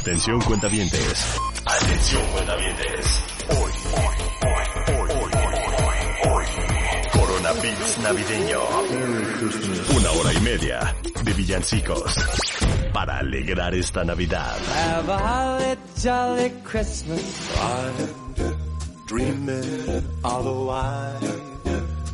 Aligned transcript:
Atención 0.00 0.40
cuentavientes. 0.40 1.36
Atención 1.66 2.22
cuentavientes. 2.32 3.22
Hoy, 3.50 3.72
hoy, 3.92 4.16
hoy, 4.48 5.10
hoy, 5.14 5.30
hoy, 5.84 6.32
hoy. 6.32 6.44
Corona 7.12 7.52
Beats 7.60 7.98
navideño. 7.98 8.60
Una 9.94 10.10
hora 10.12 10.32
y 10.32 10.40
media 10.40 10.96
de 11.22 11.32
villancicos. 11.34 12.16
Para 12.94 13.18
alegrar 13.18 13.74
esta 13.74 14.02
Navidad. 14.02 14.56
Have 14.74 15.12
a 15.12 15.18
holly 15.18 15.76
jolly 16.02 16.50
Christmas. 16.64 17.20
dreaming 19.06 20.02
of 20.24 20.46
a 20.46 20.64
white 20.64 21.50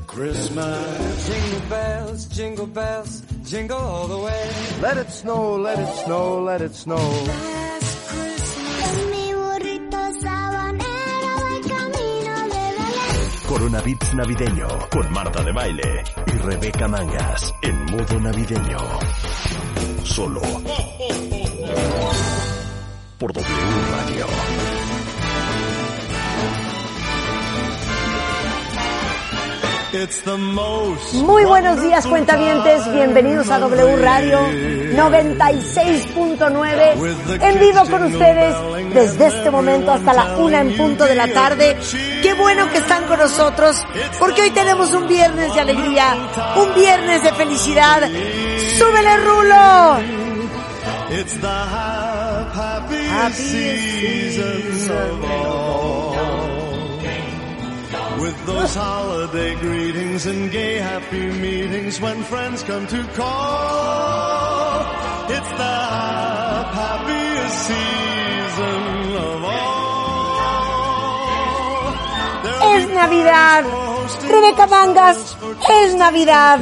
Christmas. 0.08 1.28
Jingle 1.28 1.68
bells, 1.68 2.26
jingle 2.26 2.66
bells, 2.66 3.22
jingle 3.44 3.78
all 3.78 4.08
the 4.08 4.18
way. 4.18 4.50
Let 4.80 4.96
it 4.96 5.10
snow, 5.10 5.54
let 5.54 5.78
it 5.78 5.94
snow, 6.04 6.42
let 6.42 6.62
it 6.62 6.74
snow. 6.74 7.55
Corona 13.46 13.80
Beats 13.80 14.12
navideño. 14.14 14.66
Con 14.90 15.10
Marta 15.12 15.42
de 15.42 15.52
Baile 15.52 16.04
y 16.26 16.32
Rebeca 16.38 16.88
Mangas. 16.88 17.54
En 17.62 17.84
modo 17.86 18.20
navideño. 18.20 18.78
Solo. 20.02 20.40
Por 23.18 23.32
W 23.32 23.46
Radio. 23.92 24.26
It's 29.92 30.20
the 30.24 30.36
most 30.36 31.14
Muy 31.14 31.44
buenos 31.44 31.80
días, 31.80 32.04
cuentavientes. 32.06 32.92
Bienvenidos 32.92 33.48
a 33.48 33.60
W 33.60 33.96
Radio 33.96 34.40
96.9. 34.40 37.40
En 37.40 37.60
vivo 37.60 37.80
con 37.88 38.02
ustedes 38.02 38.54
desde 38.92 39.28
este 39.28 39.50
momento 39.50 39.92
hasta 39.92 40.12
la 40.12 40.36
una 40.36 40.60
en 40.60 40.76
punto 40.76 41.06
de 41.06 41.14
la 41.14 41.32
tarde. 41.32 41.76
Qué 42.26 42.34
bueno 42.34 42.68
que 42.72 42.78
están 42.78 43.04
con 43.06 43.20
nosotros 43.20 43.84
porque 44.18 44.42
hoy 44.42 44.50
tenemos 44.50 44.92
un 44.92 45.06
viernes 45.06 45.54
de 45.54 45.60
alegría, 45.60 46.16
un 46.56 46.74
viernes 46.74 47.22
de 47.22 47.32
felicidad. 47.32 48.00
¡Súbele, 48.76 49.16
Rulo! 49.18 49.96
It's 51.12 51.34
the 51.40 51.46
hap- 51.46 52.52
happiest 52.52 53.12
Happiest 53.12 54.80
season 54.80 55.22
all. 55.22 56.16
With 58.18 58.34
those 58.46 58.74
holiday 58.74 59.54
greetings 59.60 60.26
and 60.26 60.50
gay 60.50 60.78
happy 60.78 61.26
meetings 61.30 62.00
when 62.00 62.24
friends 62.24 62.64
come 62.64 62.88
to 62.88 63.04
call. 63.14 64.80
It's 65.28 65.50
the 65.62 65.74
hap- 65.94 66.74
happiest 66.74 67.66
season 67.68 68.95
Es 72.74 72.88
Navidad. 72.88 73.64
Rebeca 74.28 74.66
Mangas, 74.66 75.36
es 75.84 75.94
Navidad. 75.94 76.60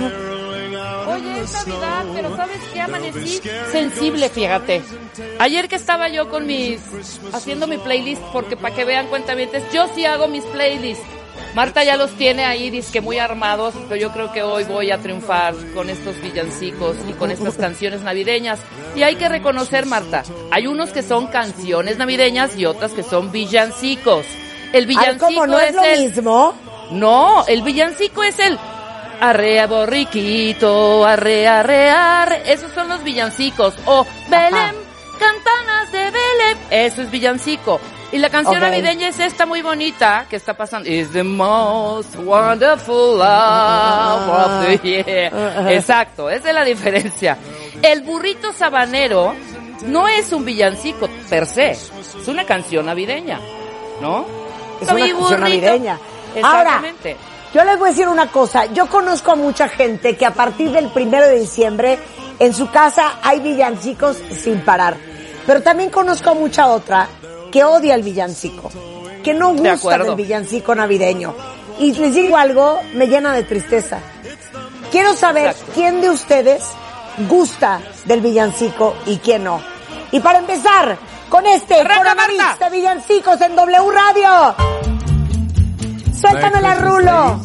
Oye, 1.06 1.41
es 1.41 1.52
Navidad, 1.52 2.05
pero 2.14 2.36
¿sabes 2.36 2.60
qué? 2.72 2.80
Amanecí 2.80 3.41
sensible, 3.70 4.28
fíjate. 4.28 4.82
Ayer 5.38 5.69
que 5.69 5.77
estaba 5.77 6.08
yo 6.08 6.28
con 6.30 6.47
mis... 6.47 6.80
haciendo 7.32 7.66
mi 7.66 7.78
playlist, 7.78 8.22
porque 8.32 8.56
para 8.56 8.75
que 8.75 8.84
vean 8.84 9.08
cuentamientos, 9.08 9.62
yo 9.72 9.86
sí 9.94 10.05
hago 10.05 10.28
mis 10.28 10.44
playlists. 10.44 11.05
Marta 11.55 11.84
ya 11.84 11.97
los 11.97 12.10
tiene 12.12 12.44
ahí, 12.44 12.70
dice 12.70 12.92
que 12.92 13.00
muy 13.00 13.19
armados, 13.19 13.75
pero 13.88 14.00
yo 14.00 14.12
creo 14.12 14.32
que 14.32 14.42
hoy 14.42 14.64
voy 14.64 14.91
a 14.91 14.98
triunfar 14.98 15.55
con 15.72 15.88
estos 15.88 16.20
villancicos 16.20 16.97
y 17.08 17.12
con 17.12 17.30
estas 17.30 17.55
canciones 17.55 18.02
navideñas. 18.02 18.58
Y 18.97 19.02
hay 19.02 19.16
que 19.16 19.28
reconocer, 19.28 19.86
Marta, 19.86 20.25
hay 20.50 20.66
unos 20.66 20.91
que 20.91 21.02
son 21.02 21.28
canciones 21.28 21.97
navideñas 21.97 22.56
y 22.56 22.66
otras 22.66 22.92
que 22.92 23.05
son 23.05 23.30
villancicos. 23.30 24.27
El 24.75 24.80
Ay, 24.80 24.86
villancico 24.86 25.27
¿cómo 25.27 25.47
no 25.47 25.60
es 25.60 25.69
es 25.69 25.75
lo 25.76 25.84
el... 25.84 26.00
mismo? 26.00 26.54
No, 26.91 27.47
el 27.47 27.62
villancico 27.62 28.25
es 28.25 28.38
el 28.41 28.59
arrea 29.21 29.69
borriquito, 29.69 31.04
arrea 31.06 31.60
arrear, 31.60 32.43
esos 32.44 32.72
son 32.72 32.88
los 32.88 33.04
villancicos. 33.04 33.75
O 33.87 34.04
Belén, 34.28 34.75
campanas 35.19 35.93
de 35.93 35.98
Belén, 36.10 36.59
eso 36.71 37.03
es 37.03 37.10
villancico. 37.12 37.81
Y 38.10 38.19
la 38.19 38.31
canción 38.31 38.60
navideña 38.60 39.09
es 39.09 39.21
esta 39.21 39.47
muy 39.47 39.62
bonita 39.62 40.26
que 40.28 40.37
está 40.37 40.54
pasando. 40.54 40.88
Is 40.88 41.10
the 41.12 41.22
most 41.22 42.16
wonderful 42.16 43.16
love 43.16 44.28
of 44.28 44.66
the 44.66 44.78
year. 44.78 45.32
Exacto, 45.72 46.28
esa 46.28 46.48
es 46.48 46.54
la 46.54 46.65
diferencia. 46.65 47.38
El 47.81 48.03
burrito 48.03 48.53
sabanero 48.53 49.34
no 49.87 50.09
es 50.09 50.32
un 50.32 50.44
villancico 50.44 51.09
per 51.31 51.47
se, 51.47 51.71
es 51.71 51.93
una 52.27 52.44
canción 52.44 52.87
navideña, 52.87 53.38
¿no? 54.00 54.44
Es 54.80 54.88
una 54.90 55.06
canción 55.08 55.40
navideña. 55.40 55.98
Ahora. 56.42 56.82
Yo 57.52 57.62
les 57.62 57.78
voy 57.78 57.88
a 57.88 57.90
decir 57.92 58.08
una 58.08 58.26
cosa, 58.32 58.66
yo 58.66 58.88
conozco 58.88 59.30
a 59.30 59.36
mucha 59.36 59.68
gente 59.68 60.16
que 60.16 60.26
a 60.26 60.32
partir 60.32 60.72
del 60.72 60.88
primero 60.88 61.24
de 61.24 61.38
diciembre 61.38 62.00
en 62.40 62.52
su 62.52 62.68
casa 62.68 63.20
hay 63.22 63.38
villancicos 63.38 64.16
sin 64.42 64.60
parar. 64.62 64.96
Pero 65.46 65.62
también 65.62 65.90
conozco 65.90 66.30
a 66.30 66.34
mucha 66.34 66.66
otra 66.66 67.06
que 67.52 67.62
odia 67.62 67.94
el 67.94 68.02
villancico, 68.02 68.72
que 69.22 69.34
no 69.34 69.52
De 69.52 69.58
gusta 69.58 69.72
acuerdo. 69.74 70.04
del 70.06 70.16
villancico 70.16 70.74
navideño. 70.74 71.32
Y 71.78 71.92
les 71.92 72.14
digo 72.14 72.36
algo, 72.36 72.80
me 72.94 73.06
llena 73.06 73.32
de 73.32 73.44
tristeza. 73.44 74.00
Quiero 74.91 75.14
saber 75.14 75.50
Exacto. 75.50 75.72
quién 75.76 76.00
de 76.00 76.10
ustedes 76.10 76.64
gusta 77.28 77.80
del 78.04 78.20
villancico 78.20 78.96
y 79.06 79.18
quién 79.18 79.44
no. 79.44 79.60
Y 80.10 80.18
para 80.18 80.41
empezar, 80.41 80.96
con 81.28 81.46
este 81.46 81.76
coronavirus 81.76 82.58
de 82.60 82.70
villancicos 82.70 83.40
en 83.40 83.56
W 83.56 83.90
Radio. 83.90 84.54
Suéltamela, 86.12 86.74
Rulo. 86.76 87.40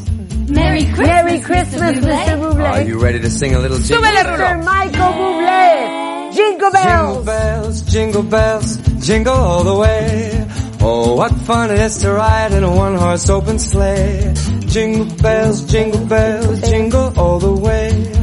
Merry 0.47 0.85
Christmas, 0.85 1.23
Merry 1.23 1.41
Christmas, 1.41 1.95
Mr. 1.97 2.37
Bublé. 2.37 2.67
Are 2.67 2.83
you 2.83 2.99
ready 2.99 3.19
to 3.19 3.29
sing 3.29 3.55
a 3.55 3.59
little 3.59 3.77
jingle? 3.77 3.97
Súbele, 3.97 4.23
Mr. 4.23 4.37
Rulo. 4.37 4.63
Michael 4.63 5.13
Bublé. 5.13 6.09
Jingle 6.31 6.69
Jingle 6.71 6.71
bells. 6.71 7.25
bells, 7.25 7.81
jingle 7.81 8.23
bells, 8.23 8.77
jingle 8.99 9.33
all 9.33 9.63
the 9.63 9.75
way. 9.75 10.47
Oh, 10.81 11.15
what 11.15 11.31
fun 11.41 11.71
it 11.71 11.79
is 11.79 11.97
to 11.99 12.13
ride 12.13 12.53
in 12.53 12.63
a 12.63 12.71
one-horse 12.71 13.29
open 13.29 13.57
sleigh. 13.57 14.33
Jingle 14.67 15.05
bells, 15.17 15.65
jingle 15.65 16.05
bells, 16.05 16.61
jingle 16.69 17.19
all 17.19 17.39
the 17.39 17.51
way. 17.51 18.18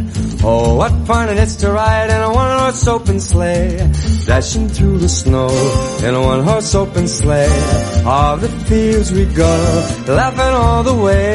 Oh, 0.48 0.76
what 0.76 0.92
fun 1.08 1.28
it 1.28 1.38
is 1.38 1.56
to 1.56 1.72
ride 1.72 2.08
in 2.08 2.22
a 2.22 2.32
one-horse 2.32 2.86
open 2.86 3.18
sleigh. 3.18 3.78
Dashing 4.26 4.68
through 4.68 4.98
the 4.98 5.08
snow 5.08 5.48
in 6.04 6.14
a 6.14 6.22
one-horse 6.22 6.72
open 6.76 7.08
sleigh. 7.08 7.50
All 8.06 8.36
the 8.36 8.48
fields 8.48 9.10
we 9.10 9.24
go, 9.24 9.52
laughing 10.06 10.54
all 10.54 10.84
the 10.84 10.94
way. 10.94 11.34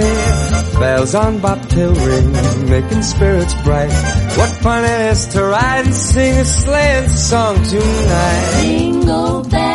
Bells 0.80 1.14
on 1.14 1.40
bobtail 1.40 1.94
ring, 1.94 2.32
making 2.70 3.04
spirits 3.04 3.54
bright. 3.64 3.92
What 4.38 4.50
fun 4.64 4.86
it 4.86 5.02
is 5.12 5.26
to 5.34 5.44
ride 5.44 5.86
and 5.88 5.94
sing 5.94 6.38
a 6.38 6.46
sleighing 6.46 7.10
song 7.10 7.56
tonight. 7.66 8.62
Jingle 8.62 9.42
bells, 9.44 9.71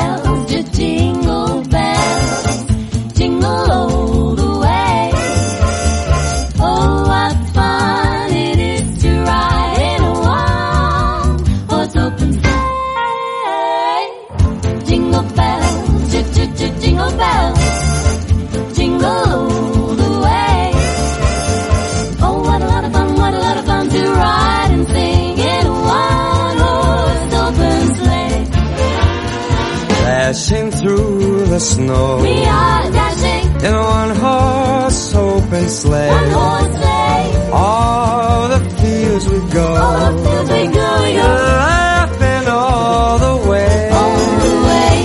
sleigh. 35.86 36.10
one 36.10 36.30
horse 36.38 36.74
sleigh. 36.80 37.50
All 37.52 38.48
the 38.54 38.60
fields 38.80 39.24
we 39.32 39.38
go, 39.58 39.66
All 39.84 39.98
the 40.12 40.22
fields 40.24 40.50
we 40.50 40.62
go, 40.78 40.88
we 41.04 41.10
go 41.22 41.28
laughing 41.66 42.44
all 42.48 43.18
the 43.26 43.34
way. 43.50 43.90
all 44.00 44.20
the 44.44 44.54
way. 44.68 44.96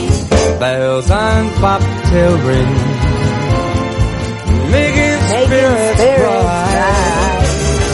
Bells 0.59 1.09
on 1.11 1.41
bobtail 1.61 2.33
ring, 2.49 2.73
making 4.75 5.17
spirits 5.29 5.99
spirits 5.99 6.01
bright. 6.21 7.41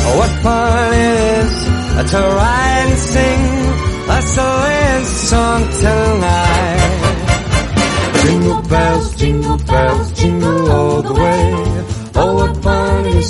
Oh, 0.10 0.14
what 0.20 0.32
fun 0.44 0.94
it 0.94 1.16
is 1.44 1.54
to 2.12 2.18
ride 2.18 2.86
and 2.88 2.98
sing 3.14 3.42
a 4.18 4.22
sleighing 4.22 5.06
song 5.32 5.62
tonight. 5.82 6.94
Jingle 8.22 8.62
bells, 8.64 9.16
jingle 9.18 9.58
bells, 9.58 10.07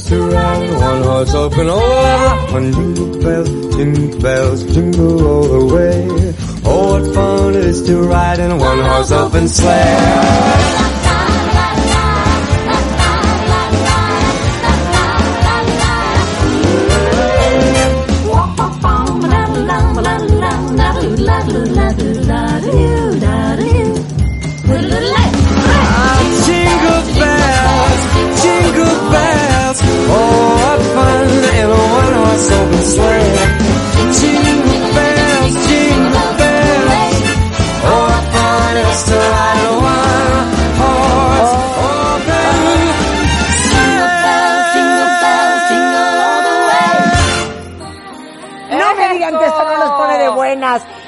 danced 0.09 0.11
around 0.11 0.79
One 0.79 1.03
horse 1.03 1.33
open 1.33 1.69
all 1.69 2.53
One 2.53 2.71
jingle 2.73 3.21
bells, 3.21 3.75
jingle 3.75 4.19
bells, 4.19 4.63
jingle 4.73 5.27
all 5.27 5.43
the 5.43 5.75
way 5.75 6.33
Oh, 6.65 7.01
what 7.01 7.15
fun 7.15 7.55
it 7.55 7.65
is 7.65 7.85
to 7.87 8.01
ride 8.01 8.39
in 8.39 8.51
a 8.51 8.57
one 8.57 8.79
horse 8.79 9.11
open 9.11 9.47
sleigh 9.47 10.77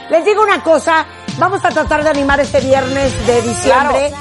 Les 0.10 0.26
digo 0.26 0.42
una 0.42 0.62
cosa, 0.64 1.06
vamos 1.38 1.64
a 1.64 1.70
tratar 1.70 2.04
de 2.04 2.10
animar 2.10 2.40
este 2.40 2.60
viernes 2.62 3.28
de 3.28 3.42
diciembre, 3.42 4.12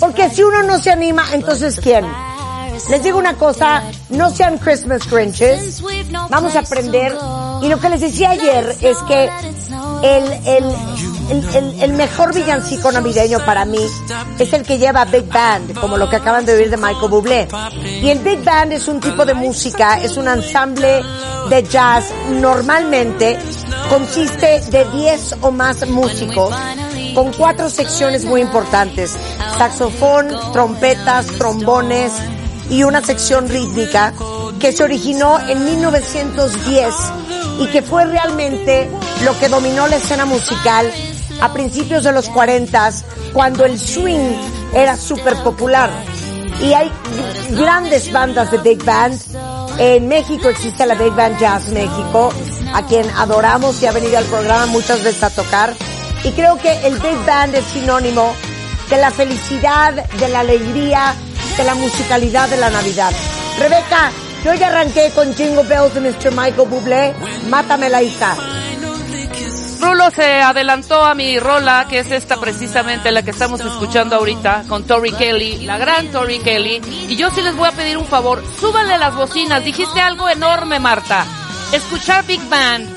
porque 0.00 0.30
si 0.30 0.42
uno 0.42 0.62
no 0.62 0.78
se 0.78 0.90
anima, 0.90 1.24
entonces 1.32 1.78
¿quién? 1.80 2.06
Les 2.88 3.02
digo 3.02 3.18
una 3.18 3.34
cosa, 3.34 3.82
no 4.10 4.30
sean 4.30 4.58
Christmas 4.58 5.08
Grinches, 5.10 5.82
vamos 6.30 6.54
a 6.56 6.60
aprender. 6.60 7.16
Y 7.62 7.68
lo 7.68 7.78
que 7.80 7.88
les 7.88 8.00
decía 8.00 8.30
ayer 8.30 8.76
es 8.80 8.98
que 9.08 9.24
el, 10.02 10.24
el, 10.46 10.64
el, 11.54 11.80
el- 11.82 11.92
mejor 11.94 12.34
villancico 12.34 12.92
navideño 12.92 13.38
para 13.46 13.64
mí 13.64 13.80
es 14.38 14.52
el 14.52 14.62
que 14.62 14.76
lleva 14.78 15.04
Big 15.06 15.24
Band, 15.26 15.74
como 15.80 15.96
lo 15.96 16.08
que 16.10 16.16
acaban 16.16 16.44
de 16.44 16.54
oír 16.54 16.70
de 16.70 16.76
Michael 16.76 17.08
Bublé. 17.10 17.48
Y 18.02 18.10
el 18.10 18.18
Big 18.18 18.44
Band 18.44 18.72
es 18.72 18.86
un 18.88 19.00
tipo 19.00 19.24
de 19.24 19.32
música, 19.34 19.98
es 20.02 20.16
un 20.18 20.28
ensamble 20.28 21.02
de 21.48 21.62
jazz, 21.62 22.12
normalmente 22.30 23.38
consiste 23.88 24.60
de 24.70 24.84
10 24.84 25.36
o 25.40 25.50
más 25.50 25.88
músicos 25.88 26.54
con 27.14 27.32
cuatro 27.32 27.70
secciones 27.70 28.24
muy 28.26 28.42
importantes, 28.42 29.16
saxofón, 29.56 30.28
trompetas, 30.52 31.26
trombones 31.38 32.12
y 32.68 32.82
una 32.82 33.00
sección 33.00 33.48
rítmica 33.48 34.12
que 34.66 34.72
se 34.72 34.82
originó 34.82 35.38
en 35.48 35.64
1910 35.64 36.94
y 37.60 37.68
que 37.68 37.82
fue 37.82 38.04
realmente 38.04 38.90
lo 39.22 39.38
que 39.38 39.48
dominó 39.48 39.86
la 39.86 39.94
escena 39.94 40.24
musical 40.24 40.92
a 41.40 41.52
principios 41.52 42.02
de 42.02 42.10
los 42.10 42.28
40 42.30 42.90
cuando 43.32 43.64
el 43.64 43.78
swing 43.78 44.34
era 44.74 44.96
súper 44.96 45.36
popular. 45.44 45.88
Y 46.60 46.72
hay 46.72 46.90
grandes 47.50 48.10
bandas 48.10 48.50
de 48.50 48.58
Big 48.58 48.82
Band. 48.82 49.16
En 49.78 50.08
México 50.08 50.48
existe 50.48 50.84
la 50.84 50.96
Big 50.96 51.12
Band 51.12 51.38
Jazz 51.38 51.68
México, 51.68 52.32
a 52.74 52.84
quien 52.86 53.08
adoramos 53.10 53.80
y 53.84 53.86
ha 53.86 53.92
venido 53.92 54.18
al 54.18 54.24
programa 54.24 54.66
muchas 54.66 55.00
veces 55.04 55.22
a 55.22 55.30
tocar. 55.30 55.76
Y 56.24 56.32
creo 56.32 56.58
que 56.58 56.72
el 56.84 56.98
Big 56.98 57.24
Band 57.24 57.54
es 57.54 57.64
sinónimo 57.66 58.34
de 58.90 58.96
la 58.96 59.12
felicidad, 59.12 59.92
de 59.92 60.28
la 60.28 60.40
alegría, 60.40 61.14
de 61.56 61.62
la 61.62 61.76
musicalidad 61.76 62.48
de 62.48 62.56
la 62.56 62.70
Navidad. 62.70 63.12
Rebeca, 63.60 64.10
yo 64.44 64.54
ya 64.54 64.68
arranqué 64.68 65.10
con 65.14 65.34
Jingle 65.34 65.64
Bells 65.64 65.94
de 65.94 66.00
Mr. 66.00 66.30
Michael 66.32 66.68
Bublé. 66.68 67.14
Mátame 67.48 67.88
la 67.88 68.02
hija. 68.02 68.36
Rulo 69.80 70.10
se 70.10 70.42
adelantó 70.42 71.04
a 71.04 71.14
mi 71.14 71.38
rola, 71.38 71.86
que 71.88 72.00
es 72.00 72.10
esta 72.10 72.38
precisamente 72.38 73.12
la 73.12 73.22
que 73.22 73.30
estamos 73.30 73.60
escuchando 73.60 74.16
ahorita, 74.16 74.64
con 74.68 74.84
Tori 74.84 75.12
Kelly, 75.12 75.64
la 75.66 75.78
gran 75.78 76.08
Tori 76.08 76.38
Kelly. 76.38 76.80
Y 77.08 77.16
yo 77.16 77.30
sí 77.30 77.42
les 77.42 77.54
voy 77.54 77.68
a 77.68 77.72
pedir 77.72 77.96
un 77.96 78.06
favor, 78.06 78.42
súbanle 78.58 78.98
las 78.98 79.14
bocinas. 79.14 79.64
Dijiste 79.64 80.00
algo 80.00 80.28
enorme, 80.28 80.80
Marta. 80.80 81.24
Escuchar 81.72 82.24
Big 82.26 82.42
Band 82.48 82.88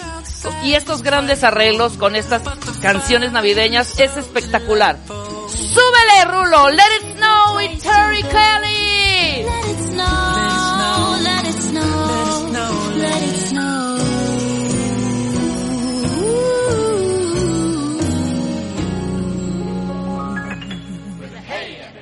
y 0.64 0.74
estos 0.74 1.04
grandes 1.04 1.44
arreglos 1.44 1.94
con 1.98 2.16
estas 2.16 2.42
canciones 2.82 3.32
navideñas 3.32 4.00
es 4.00 4.16
espectacular. 4.18 4.98
¡Súbele, 5.50 6.26
Rulo! 6.26 6.70
¡Let 6.70 6.84
it 7.02 7.18
snow 7.18 7.56
with 7.58 7.84
Tori 7.84 8.24
Kelly! 8.24 9.44
Let 9.44 9.70
it 9.70 9.80
snow, 9.92 10.39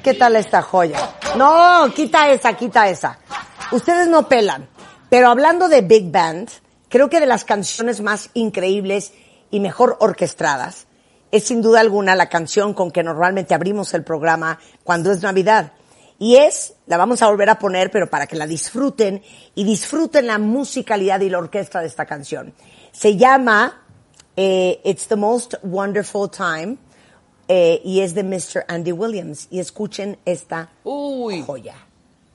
¿Qué 0.07 0.13
tal 0.13 0.37
esta 0.37 0.61
joya? 0.61 1.15
No, 1.35 1.91
quita 1.93 2.31
esa, 2.31 2.53
quita 2.53 2.87
esa. 2.87 3.19
Ustedes 3.73 4.07
no 4.07 4.29
pelan. 4.29 4.69
Pero 5.09 5.27
hablando 5.27 5.67
de 5.67 5.81
Big 5.81 6.09
Band, 6.09 6.49
creo 6.87 7.09
que 7.09 7.19
de 7.19 7.25
las 7.25 7.43
canciones 7.43 7.99
más 7.99 8.29
increíbles 8.33 9.11
y 9.51 9.59
mejor 9.59 9.97
orquestadas 9.99 10.87
es 11.29 11.43
sin 11.43 11.61
duda 11.61 11.81
alguna 11.81 12.15
la 12.15 12.29
canción 12.29 12.73
con 12.73 12.89
que 12.89 13.03
normalmente 13.03 13.53
abrimos 13.53 13.93
el 13.93 14.05
programa 14.05 14.59
cuando 14.85 15.11
es 15.11 15.23
Navidad. 15.23 15.73
Y 16.17 16.37
es, 16.37 16.75
la 16.85 16.95
vamos 16.95 17.21
a 17.21 17.27
volver 17.27 17.49
a 17.49 17.59
poner, 17.59 17.91
pero 17.91 18.09
para 18.09 18.27
que 18.27 18.37
la 18.37 18.47
disfruten 18.47 19.21
y 19.55 19.65
disfruten 19.65 20.25
la 20.25 20.37
musicalidad 20.37 21.19
y 21.19 21.29
la 21.29 21.39
orquesta 21.39 21.81
de 21.81 21.87
esta 21.87 22.05
canción. 22.05 22.53
Se 22.93 23.17
llama 23.17 23.83
eh, 24.37 24.79
It's 24.85 25.09
the 25.09 25.17
Most 25.17 25.55
Wonderful 25.63 26.31
Time 26.31 26.77
eh, 27.47 27.81
y 27.83 28.01
es 28.01 28.13
de 28.15 28.23
Mr. 28.23 28.65
Andy 28.67 28.91
Williams. 28.91 29.47
Y 29.49 29.59
escuchen 29.59 30.17
esta 30.25 30.69
Uy. 30.83 31.43
joya. 31.45 31.75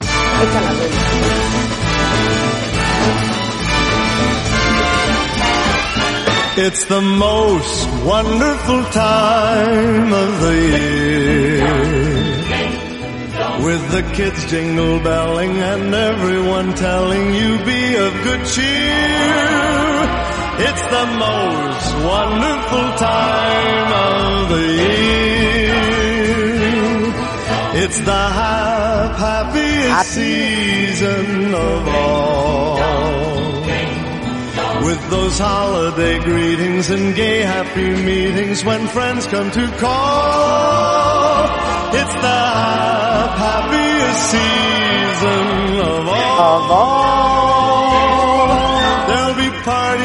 Échala, 0.01 0.73
It's 6.55 6.85
the 6.85 7.01
most 7.01 7.89
wonderful 8.05 8.85
time 8.93 10.13
of 10.13 10.41
the 10.43 10.57
year. 10.77 11.65
With 13.65 13.91
the 13.91 14.03
kids 14.15 14.45
jingle 14.51 15.01
belling 15.01 15.57
and 15.57 15.95
everyone 15.95 16.75
telling 16.75 17.33
you 17.35 17.57
be 17.65 17.95
of 17.97 18.13
good 18.25 18.45
cheer. 18.45 19.43
It's 20.59 20.83
the 20.97 21.07
most 21.07 21.95
wonderful 22.05 22.87
time 22.99 23.93
of 23.93 24.49
the 24.51 24.67
year. 24.85 25.83
It's 27.85 27.99
the 28.01 28.23
hap- 28.41 29.17
happiest 29.17 30.11
season 30.13 31.55
of 31.55 31.89
all. 31.89 32.79
With 34.85 35.11
those 35.11 35.39
holiday 35.39 36.19
greetings 36.19 36.91
and 36.91 37.15
gay 37.15 37.41
happy 37.41 37.91
meetings 38.05 38.63
when 38.65 38.87
friends 38.89 39.27
come 39.27 39.51
to 39.53 39.67
call. 39.79 41.45
It's 41.95 42.15
the 42.29 42.43
happiest 43.43 44.31
season 44.33 45.81
of 45.81 46.09
all. 46.09 47.62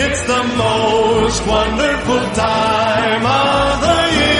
It's 0.00 0.22
the 0.22 0.42
most 0.56 1.44
wonderful 1.44 2.20
time 2.32 3.26
of 3.26 3.80
the 3.82 3.98
year. 4.14 4.38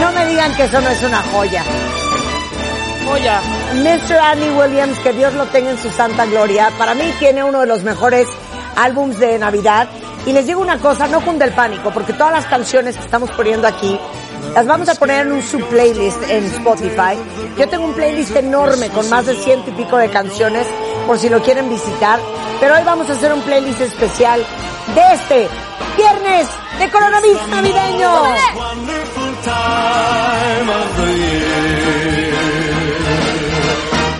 No 0.00 0.12
me 0.12 0.24
digan 0.30 0.54
que 0.56 0.64
eso 0.64 0.80
no 0.80 0.88
es 0.88 1.02
una 1.02 1.20
joya. 1.24 1.62
Joya. 3.04 3.42
Mr. 3.82 4.16
Andy 4.16 4.48
Williams, 4.58 4.98
que 5.00 5.12
Dios 5.12 5.34
lo 5.34 5.44
tenga 5.48 5.72
en 5.72 5.78
su 5.78 5.90
santa 5.90 6.24
gloria, 6.24 6.70
para 6.78 6.94
mí 6.94 7.12
tiene 7.18 7.44
uno 7.44 7.60
de 7.60 7.66
los 7.66 7.82
mejores 7.82 8.26
álbums 8.74 9.18
de 9.18 9.38
Navidad. 9.38 9.86
Y 10.24 10.32
les 10.32 10.46
digo 10.46 10.62
una 10.62 10.78
cosa, 10.78 11.06
no 11.06 11.20
cunde 11.20 11.44
el 11.44 11.52
pánico, 11.52 11.90
porque 11.90 12.14
todas 12.14 12.32
las 12.32 12.46
canciones 12.46 12.96
que 12.96 13.04
estamos 13.04 13.30
poniendo 13.32 13.68
aquí, 13.68 14.00
las 14.54 14.66
vamos 14.66 14.88
a 14.88 14.94
poner 14.94 15.26
en 15.26 15.32
un 15.32 15.42
sub-playlist 15.42 16.22
en 16.30 16.46
Spotify. 16.46 17.18
Yo 17.58 17.68
tengo 17.68 17.84
un 17.84 17.92
playlist 17.92 18.34
enorme 18.34 18.88
con 18.88 19.10
más 19.10 19.26
de 19.26 19.34
ciento 19.34 19.68
y 19.68 19.74
pico 19.74 19.98
de 19.98 20.08
canciones 20.08 20.66
por 21.06 21.18
si 21.18 21.28
lo 21.28 21.42
quieren 21.42 21.68
visitar. 21.68 22.18
Pero 22.60 22.74
hoy 22.74 22.82
vamos 22.84 23.08
a 23.10 23.12
hacer 23.12 23.32
un 23.32 23.42
playlist 23.42 23.80
especial 23.80 24.44
de 24.94 25.14
este 25.14 25.48
viernes 25.96 26.48
de 26.78 26.90
coronavirus 26.90 27.48
navideño. 27.48 28.10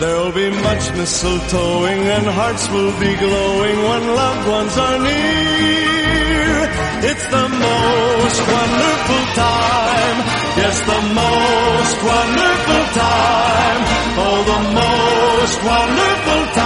There'll 0.00 0.32
be 0.32 0.50
much 0.50 0.90
mistletoeing 0.92 2.02
and 2.16 2.26
hearts 2.26 2.68
will 2.70 2.92
be 3.00 3.14
glowing 3.16 3.76
when 3.88 4.14
loved 4.14 4.48
ones 4.48 4.76
are 4.76 4.98
near. 4.98 6.70
It's 7.10 7.26
the 7.28 7.48
most 7.48 8.40
wonderful 8.56 9.24
time. 9.34 10.18
Yes, 10.56 10.80
the 10.80 11.00
most 11.20 11.96
wonderful 12.12 12.84
time. 13.02 13.80
Oh, 14.16 14.38
the 14.52 14.60
most 14.74 15.64
wonderful 15.64 16.54
time 16.54 16.63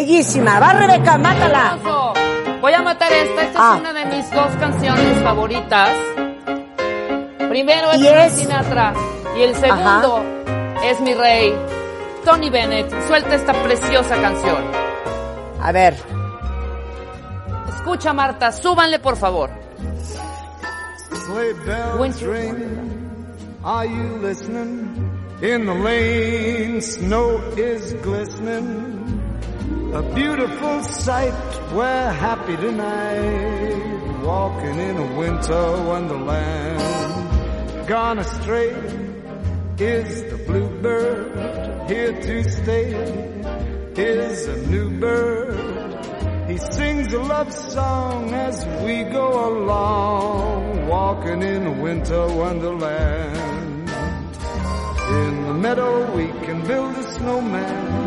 Bellísima. 0.00 0.58
Va 0.58 0.72
Rebeca, 0.72 1.18
mátala. 1.18 1.76
Voy 2.62 2.72
a 2.72 2.80
matar 2.80 3.12
esta. 3.12 3.42
Esta 3.42 3.58
Ah. 3.58 3.74
es 3.74 3.80
una 3.80 3.92
de 3.92 4.04
mis 4.06 4.30
dos 4.30 4.50
canciones 4.58 5.22
favoritas. 5.22 5.90
Primero 7.50 7.90
es 7.92 8.00
¿Y 8.00 8.04
Frank 8.08 8.16
es? 8.26 8.32
Sinatra 8.32 8.94
y 9.36 9.42
el 9.42 9.54
segundo 9.56 10.24
es 10.82 11.00
mi 11.00 11.12
rey, 11.12 11.54
Tony 12.24 12.48
Bennett. 12.48 12.88
Suelta 13.08 13.34
esta 13.34 13.52
preciosa 13.62 14.16
canción. 14.22 14.62
A 15.60 15.70
ver. 15.70 15.94
Escucha, 17.68 18.14
Marta, 18.14 18.52
súbanle 18.52 19.00
por 19.00 19.16
favor. 19.16 19.50
Are 23.62 23.86
you 23.86 24.18
listening? 24.22 24.88
In 25.42 25.66
the 25.66 25.74
lane, 25.74 26.80
snow 26.80 27.38
is 27.58 27.94
glistening. 28.02 28.99
A 29.92 30.02
beautiful 30.14 30.84
sight. 30.84 31.34
We're 31.74 32.12
happy 32.12 32.56
tonight. 32.56 34.22
Walking 34.22 34.78
in 34.78 34.96
a 34.96 35.18
winter 35.18 35.82
wonderland. 35.82 37.88
Gone 37.88 38.20
astray 38.20 38.70
is 39.78 40.22
the 40.30 40.36
bluebird. 40.46 41.90
Here 41.90 42.12
to 42.12 42.44
stay 42.44 42.92
is 43.96 44.46
a 44.46 44.56
new 44.68 44.90
bird. 45.00 45.58
He 46.48 46.58
sings 46.58 47.12
a 47.12 47.18
love 47.18 47.52
song 47.52 48.32
as 48.32 48.64
we 48.84 49.02
go 49.02 49.48
along, 49.48 50.86
walking 50.86 51.42
in 51.42 51.66
a 51.66 51.72
winter 51.72 52.28
wonderland. 52.28 53.90
In 55.10 55.46
the 55.46 55.54
meadow 55.54 56.14
we 56.14 56.28
can 56.46 56.64
build 56.66 56.96
a 56.96 57.02
snowman, 57.14 57.99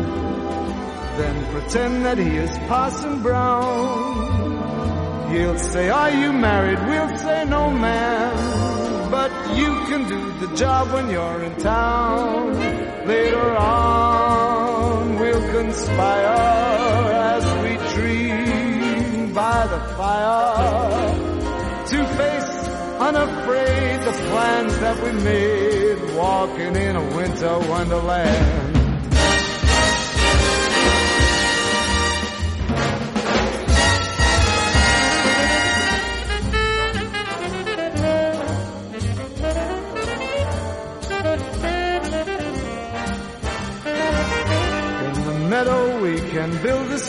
then 1.16 1.44
pretend 1.52 2.04
that 2.04 2.18
he 2.18 2.36
is 2.36 2.50
Parson 2.66 3.22
Brown. 3.22 5.30
He'll 5.30 5.58
say, 5.58 5.90
are 5.90 6.10
you 6.10 6.32
married? 6.32 6.78
We'll 6.88 7.16
say, 7.18 7.44
no 7.44 7.70
ma'am, 7.70 9.10
but 9.10 9.30
you 9.56 9.66
can 9.88 10.08
do 10.08 10.46
the 10.46 10.56
job 10.56 10.92
when 10.92 11.08
you're 11.10 11.42
in 11.42 11.54
town. 11.56 12.54
Later 13.06 13.56
on 13.56 15.18
we'll 15.18 15.52
conspire 15.52 17.12
as 17.34 17.44
we 17.62 17.76
dream 17.94 19.32
by 19.32 19.66
the 19.66 19.80
fire 19.96 21.14
to 21.86 22.06
face 22.16 22.68
unafraid 23.00 24.00
the 24.02 24.12
plans 24.30 24.78
that 24.78 25.02
we 25.02 25.12
made 25.22 26.14
walking 26.16 26.76
in 26.76 26.96
a 26.96 27.16
winter 27.16 27.58
wonderland. 27.68 28.83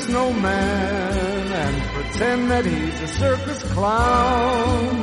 Snowman 0.06 1.52
and 1.64 1.82
pretend 1.94 2.52
that 2.52 2.66
he's 2.66 3.02
a 3.02 3.08
circus 3.08 3.64
clown. 3.74 5.00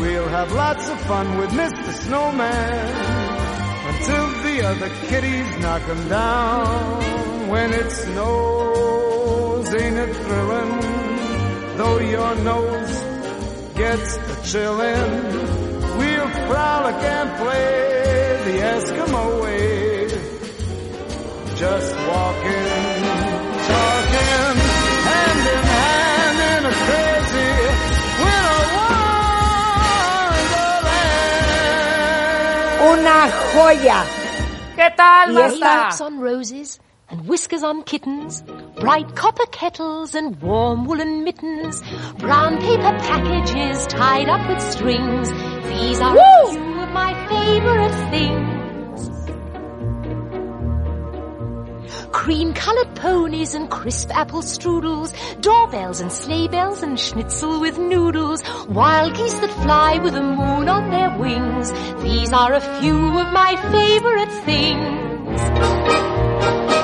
We'll 0.00 0.28
have 0.28 0.52
lots 0.52 0.88
of 0.88 1.00
fun 1.02 1.38
with 1.38 1.50
Mr. 1.50 1.92
Snowman 2.04 2.94
until 3.90 4.26
the 4.42 4.66
other 4.66 4.90
kitties 5.08 5.58
knock 5.58 5.82
him 5.82 6.08
down. 6.08 7.48
When 7.48 7.72
it 7.72 7.90
snows, 7.90 9.68
ain't 9.74 9.96
it 9.96 10.14
thrilling? 10.24 10.72
Though 11.78 11.98
your 12.00 12.34
nose 12.36 12.94
gets 13.74 14.16
the 14.16 14.36
chillin', 14.48 15.98
we'll 15.98 16.30
frolic 16.48 17.00
and 17.16 17.30
play 17.42 18.40
the 18.46 18.56
Eskimo 18.74 19.42
way 19.42 19.74
just 21.56 21.94
walking, 22.08 22.93
Una 32.84 33.30
joya. 33.52 34.04
¿Qué 34.76 34.90
tal, 34.96 35.30
Y 35.30 35.34
Marta? 35.34 35.58
Lamps 35.58 36.00
on 36.00 36.20
roses 36.20 36.80
and 37.08 37.26
whiskers 37.26 37.62
on 37.62 37.82
kittens, 37.84 38.42
bright 38.78 39.14
copper 39.14 39.46
kettles 39.52 40.14
and 40.14 40.40
warm 40.42 40.84
woolen 40.84 41.24
mittens, 41.24 41.82
brown 42.18 42.58
paper 42.60 42.92
packages 43.08 43.86
tied 43.86 44.28
up 44.28 44.46
with 44.48 44.60
strings. 44.60 45.30
These 45.68 46.00
are 46.00 46.16
a 46.16 46.50
few 46.50 46.80
of 46.82 46.90
my 46.92 47.14
favorite 47.28 48.10
things. 48.10 48.63
Cream-colored 52.14 52.94
ponies 52.94 53.54
and 53.54 53.68
crisp 53.68 54.16
apple 54.16 54.40
strudels, 54.40 55.12
doorbells 55.40 56.00
and 56.00 56.12
sleigh 56.12 56.46
bells 56.46 56.80
and 56.80 56.98
schnitzel 56.98 57.60
with 57.60 57.76
noodles, 57.76 58.40
wild 58.68 59.16
geese 59.16 59.34
that 59.40 59.50
fly 59.50 59.98
with 59.98 60.14
the 60.14 60.22
moon 60.22 60.68
on 60.68 60.90
their 60.90 61.10
wings. 61.18 61.72
These 62.04 62.32
are 62.32 62.52
a 62.54 62.60
few 62.80 63.18
of 63.18 63.32
my 63.32 63.56
favorite 63.72 64.30
things. 64.44 66.13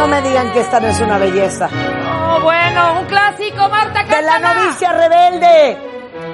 No 0.00 0.08
me 0.08 0.22
digan 0.22 0.50
que 0.52 0.60
esta 0.60 0.80
no 0.80 0.86
es 0.86 0.98
una 0.98 1.18
belleza. 1.18 1.68
Oh, 1.68 2.40
bueno, 2.40 3.00
un 3.00 3.06
clásico, 3.06 3.68
Marta, 3.68 4.02
De 4.04 4.22
la 4.22 4.38
novicia 4.38 4.92
rebelde. 4.94 5.76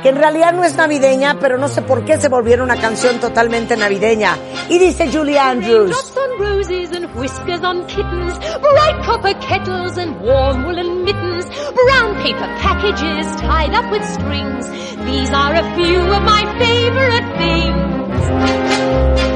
Que 0.04 0.11
en 0.11 0.16
realidad 0.16 0.52
no 0.52 0.62
es 0.62 0.76
navideña, 0.76 1.37
pero 1.40 1.58
no 1.58 1.66
sé 1.66 1.82
por 1.82 2.04
qué 2.04 2.16
se 2.16 2.28
volvieron 2.28 2.70
una 2.70 2.80
canción 2.80 3.18
totalmente 3.18 3.76
navideña. 3.76 4.37
Y 4.68 4.78
dice 4.78 5.11
Julie 5.12 5.40
Andrews. 5.40 6.14
Roses 6.38 6.92
and 6.92 7.12
whiskers 7.16 7.64
on 7.64 7.85
kittens, 7.87 8.38
bright 8.61 9.04
copper 9.04 9.35
kettles 9.40 9.99
and 9.99 10.14
warm 10.20 10.64
woolen 10.64 11.02
mittens, 11.02 11.46
brown 11.75 12.14
paper 12.23 12.46
packages 12.61 13.26
tied 13.40 13.75
up 13.75 13.90
with 13.90 14.04
strings. 14.04 14.70
These 15.04 15.32
are 15.32 15.54
a 15.54 15.75
few 15.75 15.99
of 15.99 16.23
my 16.23 16.44
favorite 16.58 17.37
things. 17.38 19.36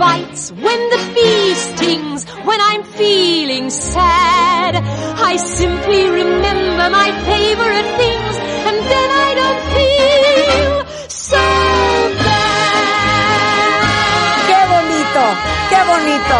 when 0.00 0.80
the 0.88 1.12
bee 1.14 1.54
stings, 1.54 2.24
when 2.46 2.58
I'm 2.58 2.84
feeling 2.84 3.68
sad, 3.68 4.76
I 4.76 5.36
simply 5.36 6.08
remember 6.08 6.88
my 6.88 7.12
favorite 7.28 7.84
things 8.00 8.36
and 8.66 8.76
then 8.92 9.10
I 9.10 9.34
don't 9.40 9.62
feel 9.76 10.86
so 11.08 11.36
bad. 12.24 12.80
¡Qué 14.48 14.62
bonito! 14.72 15.22
¡Qué 15.68 15.80
bonito! 15.92 16.38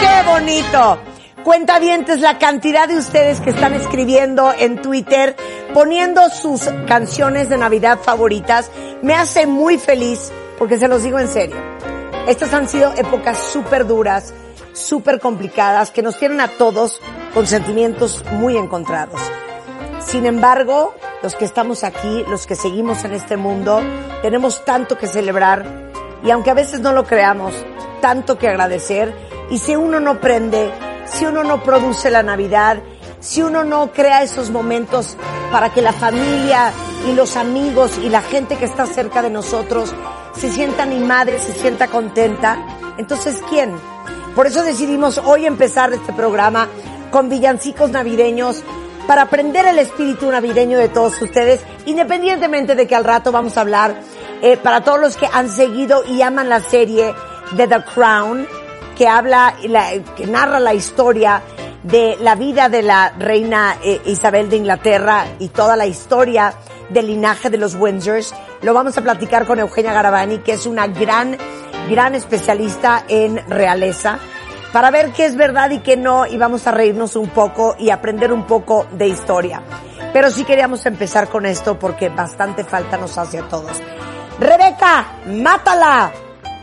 ¡Qué 0.00 0.22
bonito! 0.30 0.98
Cuentavientes, 1.42 2.20
la 2.20 2.38
cantidad 2.38 2.86
de 2.86 2.98
ustedes 2.98 3.40
que 3.40 3.50
están 3.50 3.74
escribiendo 3.74 4.54
en 4.56 4.80
Twitter, 4.80 5.34
poniendo 5.74 6.30
sus 6.30 6.68
canciones 6.86 7.48
de 7.48 7.58
Navidad 7.58 7.98
favoritas, 8.00 8.70
me 9.02 9.14
hace 9.14 9.46
muy 9.46 9.76
feliz 9.76 10.30
porque 10.56 10.78
se 10.78 10.86
los 10.86 11.02
digo 11.02 11.18
en 11.18 11.26
serio. 11.26 11.56
Estas 12.26 12.52
han 12.52 12.68
sido 12.68 12.92
épocas 12.96 13.38
súper 13.38 13.86
duras, 13.86 14.32
súper 14.72 15.20
complicadas, 15.20 15.90
que 15.90 16.02
nos 16.02 16.18
tienen 16.18 16.40
a 16.40 16.48
todos 16.48 17.00
con 17.34 17.46
sentimientos 17.46 18.24
muy 18.32 18.56
encontrados. 18.56 19.20
Sin 20.00 20.26
embargo, 20.26 20.94
los 21.22 21.34
que 21.34 21.44
estamos 21.44 21.84
aquí, 21.84 22.24
los 22.28 22.46
que 22.46 22.54
seguimos 22.54 23.04
en 23.04 23.12
este 23.12 23.36
mundo, 23.36 23.80
tenemos 24.22 24.64
tanto 24.64 24.96
que 24.96 25.06
celebrar 25.06 25.90
y 26.22 26.30
aunque 26.30 26.50
a 26.50 26.54
veces 26.54 26.80
no 26.80 26.92
lo 26.92 27.04
creamos, 27.04 27.54
tanto 28.00 28.38
que 28.38 28.48
agradecer 28.48 29.14
y 29.50 29.58
si 29.58 29.76
uno 29.76 30.00
no 30.00 30.20
prende, 30.20 30.70
si 31.06 31.26
uno 31.26 31.42
no 31.42 31.62
produce 31.62 32.10
la 32.10 32.22
Navidad, 32.22 32.78
si 33.20 33.42
uno 33.42 33.64
no 33.64 33.92
crea 33.92 34.22
esos 34.22 34.50
momentos 34.50 35.16
para 35.52 35.70
que 35.72 35.82
la 35.82 35.92
familia 35.92 36.72
y 37.08 37.14
los 37.14 37.36
amigos 37.36 37.98
y 37.98 38.08
la 38.08 38.22
gente 38.22 38.56
que 38.56 38.64
está 38.64 38.86
cerca 38.86 39.22
de 39.22 39.30
nosotros 39.30 39.92
se 40.40 40.50
sienta 40.50 40.84
animada, 40.84 41.38
se 41.38 41.52
sienta 41.52 41.88
contenta, 41.88 42.56
entonces 42.96 43.42
¿quién? 43.50 43.74
Por 44.34 44.46
eso 44.46 44.62
decidimos 44.62 45.18
hoy 45.18 45.44
empezar 45.44 45.92
este 45.92 46.14
programa 46.14 46.66
con 47.10 47.28
villancicos 47.28 47.90
navideños 47.90 48.62
para 49.06 49.22
aprender 49.22 49.66
el 49.66 49.78
espíritu 49.78 50.30
navideño 50.30 50.78
de 50.78 50.88
todos 50.88 51.20
ustedes, 51.20 51.60
independientemente 51.84 52.74
de 52.74 52.86
que 52.86 52.94
al 52.94 53.04
rato 53.04 53.32
vamos 53.32 53.58
a 53.58 53.60
hablar 53.60 54.00
eh, 54.40 54.56
para 54.56 54.82
todos 54.82 54.98
los 54.98 55.16
que 55.18 55.28
han 55.30 55.50
seguido 55.50 56.04
y 56.06 56.22
aman 56.22 56.48
la 56.48 56.60
serie 56.60 57.14
de 57.52 57.68
The 57.68 57.84
Crown, 57.94 58.46
que 58.96 59.08
habla, 59.08 59.56
que 60.16 60.26
narra 60.26 60.58
la 60.58 60.72
historia 60.72 61.42
de 61.82 62.16
la 62.18 62.34
vida 62.34 62.70
de 62.70 62.82
la 62.82 63.12
reina 63.18 63.76
eh, 63.84 64.00
Isabel 64.06 64.48
de 64.48 64.56
Inglaterra 64.56 65.26
y 65.38 65.48
toda 65.48 65.76
la 65.76 65.86
historia 65.86 66.54
del 66.88 67.08
linaje 67.08 67.50
de 67.50 67.58
los 67.58 67.74
Windsors. 67.74 68.34
Lo 68.62 68.74
vamos 68.74 68.96
a 68.98 69.00
platicar 69.00 69.46
con 69.46 69.58
Eugenia 69.58 69.94
Garavani, 69.94 70.38
que 70.38 70.52
es 70.52 70.66
una 70.66 70.86
gran, 70.86 71.38
gran 71.88 72.14
especialista 72.14 73.04
en 73.08 73.38
realeza, 73.48 74.18
para 74.70 74.90
ver 74.90 75.12
qué 75.12 75.24
es 75.24 75.34
verdad 75.34 75.70
y 75.70 75.80
qué 75.80 75.96
no, 75.96 76.26
y 76.26 76.36
vamos 76.36 76.66
a 76.66 76.70
reírnos 76.70 77.16
un 77.16 77.30
poco 77.30 77.74
y 77.78 77.88
aprender 77.88 78.32
un 78.32 78.46
poco 78.46 78.86
de 78.92 79.08
historia. 79.08 79.62
Pero 80.12 80.30
sí 80.30 80.44
queríamos 80.44 80.84
empezar 80.84 81.28
con 81.28 81.46
esto 81.46 81.78
porque 81.78 82.10
bastante 82.10 82.62
falta 82.64 82.98
nos 82.98 83.16
hace 83.16 83.38
a 83.38 83.48
todos. 83.48 83.80
Rebeca, 84.38 85.06
mátala. 85.26 86.12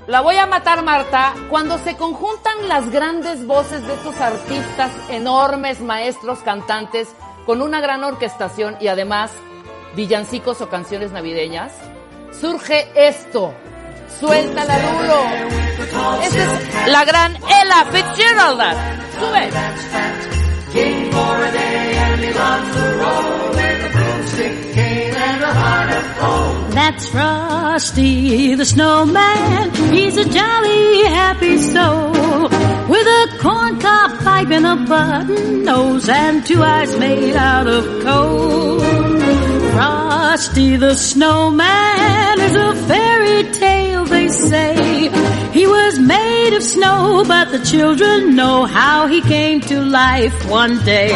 La 0.05 0.21
voy 0.21 0.37
a 0.37 0.45
matar, 0.45 0.83
Marta, 0.83 1.33
cuando 1.49 1.79
se 1.79 1.97
conjuntan 1.97 2.67
las 2.67 2.91
grandes 2.91 3.45
voces 3.45 3.85
de 3.87 3.93
estos 3.95 4.21
artistas, 4.21 4.91
enormes 5.09 5.81
maestros 5.81 6.39
cantantes, 6.39 7.09
con 7.45 7.61
una 7.61 7.81
gran 7.81 8.03
orquestación 8.03 8.77
y 8.79 8.87
además 8.87 9.31
villancicos 9.97 10.61
o 10.61 10.69
canciones 10.69 11.11
navideñas, 11.11 11.73
surge 12.39 12.87
esto. 12.95 13.53
Suéltala, 14.19 14.77
Rulo. 14.77 15.19
Esta 16.23 16.43
es 16.43 16.87
la 16.87 17.03
gran 17.03 17.35
Ella 17.35 17.85
Fitzgerald. 17.91 18.61
Sube. 19.19 19.49
That's 26.73 27.09
Frosty 27.09 28.55
the 28.55 28.65
snowman. 28.65 29.71
He's 29.91 30.15
a 30.17 30.25
jolly 30.25 31.03
happy 31.05 31.57
soul 31.57 32.11
with 32.87 33.07
a 33.07 33.37
corncob 33.39 34.23
pipe 34.23 34.51
and 34.51 34.65
a 34.65 34.75
button 34.75 35.63
nose 35.63 36.07
and 36.07 36.45
two 36.45 36.61
eyes 36.61 36.95
made 36.97 37.35
out 37.35 37.67
of 37.67 38.03
coal. 38.03 39.06
Frosty 39.77 40.75
the 40.75 40.95
snowman 40.95 42.39
is 42.39 42.55
a 42.55 42.73
fairy 42.87 43.43
tale, 43.53 44.05
they 44.05 44.27
say. 44.27 44.73
He 45.51 45.67
was 45.67 45.99
made 45.99 46.55
of 46.55 46.63
snow, 46.63 47.23
but 47.27 47.51
the 47.51 47.63
children 47.63 48.35
know 48.35 48.65
how 48.65 49.05
he 49.05 49.21
came 49.21 49.61
to 49.61 49.81
life 49.81 50.49
one 50.49 50.83
day. 50.83 51.09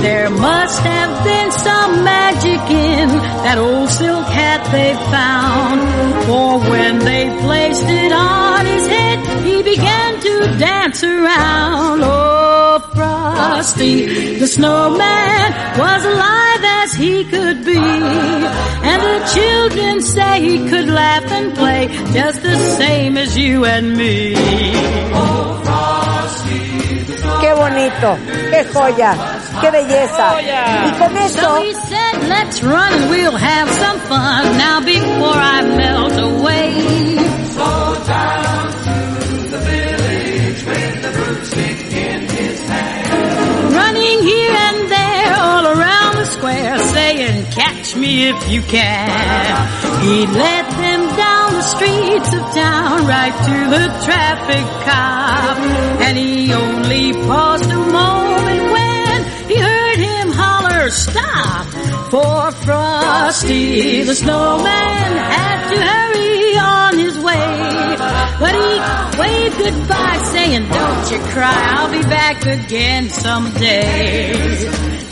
There 0.00 0.30
must 0.30 0.80
have 0.80 1.22
been 1.22 1.52
some 1.52 2.02
magic 2.02 2.62
in 2.70 3.08
that 3.44 3.58
old 3.58 3.90
silk 3.90 4.26
hat 4.26 4.62
they 4.72 4.94
found. 5.12 5.78
For 6.24 6.70
when 6.70 6.98
they 7.00 7.28
placed 7.44 7.84
it 7.86 8.10
on 8.10 8.64
his 8.64 8.86
head, 8.86 9.44
he 9.44 9.62
began 9.62 10.05
to 10.36 10.58
dance 10.58 11.02
around. 11.02 12.00
Oh, 12.02 12.78
Frosty, 12.94 14.38
the 14.38 14.46
snowman 14.46 15.48
was 15.78 16.04
alive 16.04 16.62
as 16.82 16.94
he 16.94 17.24
could 17.24 17.64
be. 17.64 17.78
And 18.90 19.00
the 19.10 19.18
children 19.34 20.00
say 20.02 20.40
he 20.40 20.68
could 20.68 20.88
laugh 20.88 21.30
and 21.30 21.54
play 21.54 21.88
just 22.12 22.42
the 22.42 22.56
same 22.78 23.16
as 23.16 23.36
you 23.36 23.64
and 23.64 23.96
me. 23.96 24.34
Qué 27.40 27.52
bonito, 27.54 28.18
qué 28.50 28.64
joya, 28.72 29.12
qué 29.60 29.70
belleza. 29.70 30.28
Y 30.86 30.90
con 30.98 31.16
eso. 31.16 31.40
So 31.40 31.62
he 31.62 31.72
said, 31.74 32.28
let's 32.28 32.62
run 32.62 32.92
and 32.92 33.10
we'll 33.10 33.36
have 33.36 33.68
some 33.70 33.98
fun 34.00 34.56
now 34.56 34.80
before 34.80 35.34
I 35.34 35.62
melt 35.62 36.12
away. 36.18 37.25
Saying, 46.52 47.46
catch 47.52 47.96
me 47.96 48.28
if 48.28 48.50
you 48.50 48.62
can. 48.62 50.02
He 50.02 50.26
led 50.26 50.64
them 50.70 51.16
down 51.16 51.52
the 51.54 51.62
streets 51.62 52.32
of 52.34 52.42
town 52.54 53.06
right 53.06 53.34
to 53.48 53.70
the 53.70 53.86
traffic 54.04 54.66
cop. 54.84 55.58
And 56.06 56.16
he 56.18 56.52
only 56.52 57.12
paused 57.26 57.70
a 57.70 57.76
moment 57.76 58.72
when 58.72 59.48
he 59.48 59.58
heard 59.58 59.98
him 59.98 60.32
holler, 60.32 60.90
stop! 60.90 61.75
For 62.10 62.52
Frosty 62.52 64.02
the 64.04 64.14
snowman 64.14 65.16
had 65.16 65.58
to 65.70 65.76
hurry 65.90 66.58
on 66.58 66.98
his 66.98 67.18
way. 67.18 67.96
But 68.38 68.54
he 68.54 68.72
waved 69.18 69.58
goodbye 69.58 70.22
saying, 70.32 70.68
don't 70.68 71.10
you 71.10 71.18
cry, 71.32 71.60
I'll 71.74 71.90
be 71.90 72.02
back 72.02 72.46
again 72.46 73.08
someday. 73.08 74.32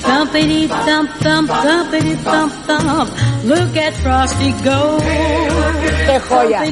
Thumpity 0.05 0.69
thump 0.69 1.11
thump, 1.25 1.51
thumpity 1.51 2.15
thump 2.23 2.53
thump, 2.67 3.11
look 3.45 3.77
at 3.77 3.95
Frosty 3.95 4.53
go. 4.63 4.99
qué 6.07 6.21
joya. 6.21 6.65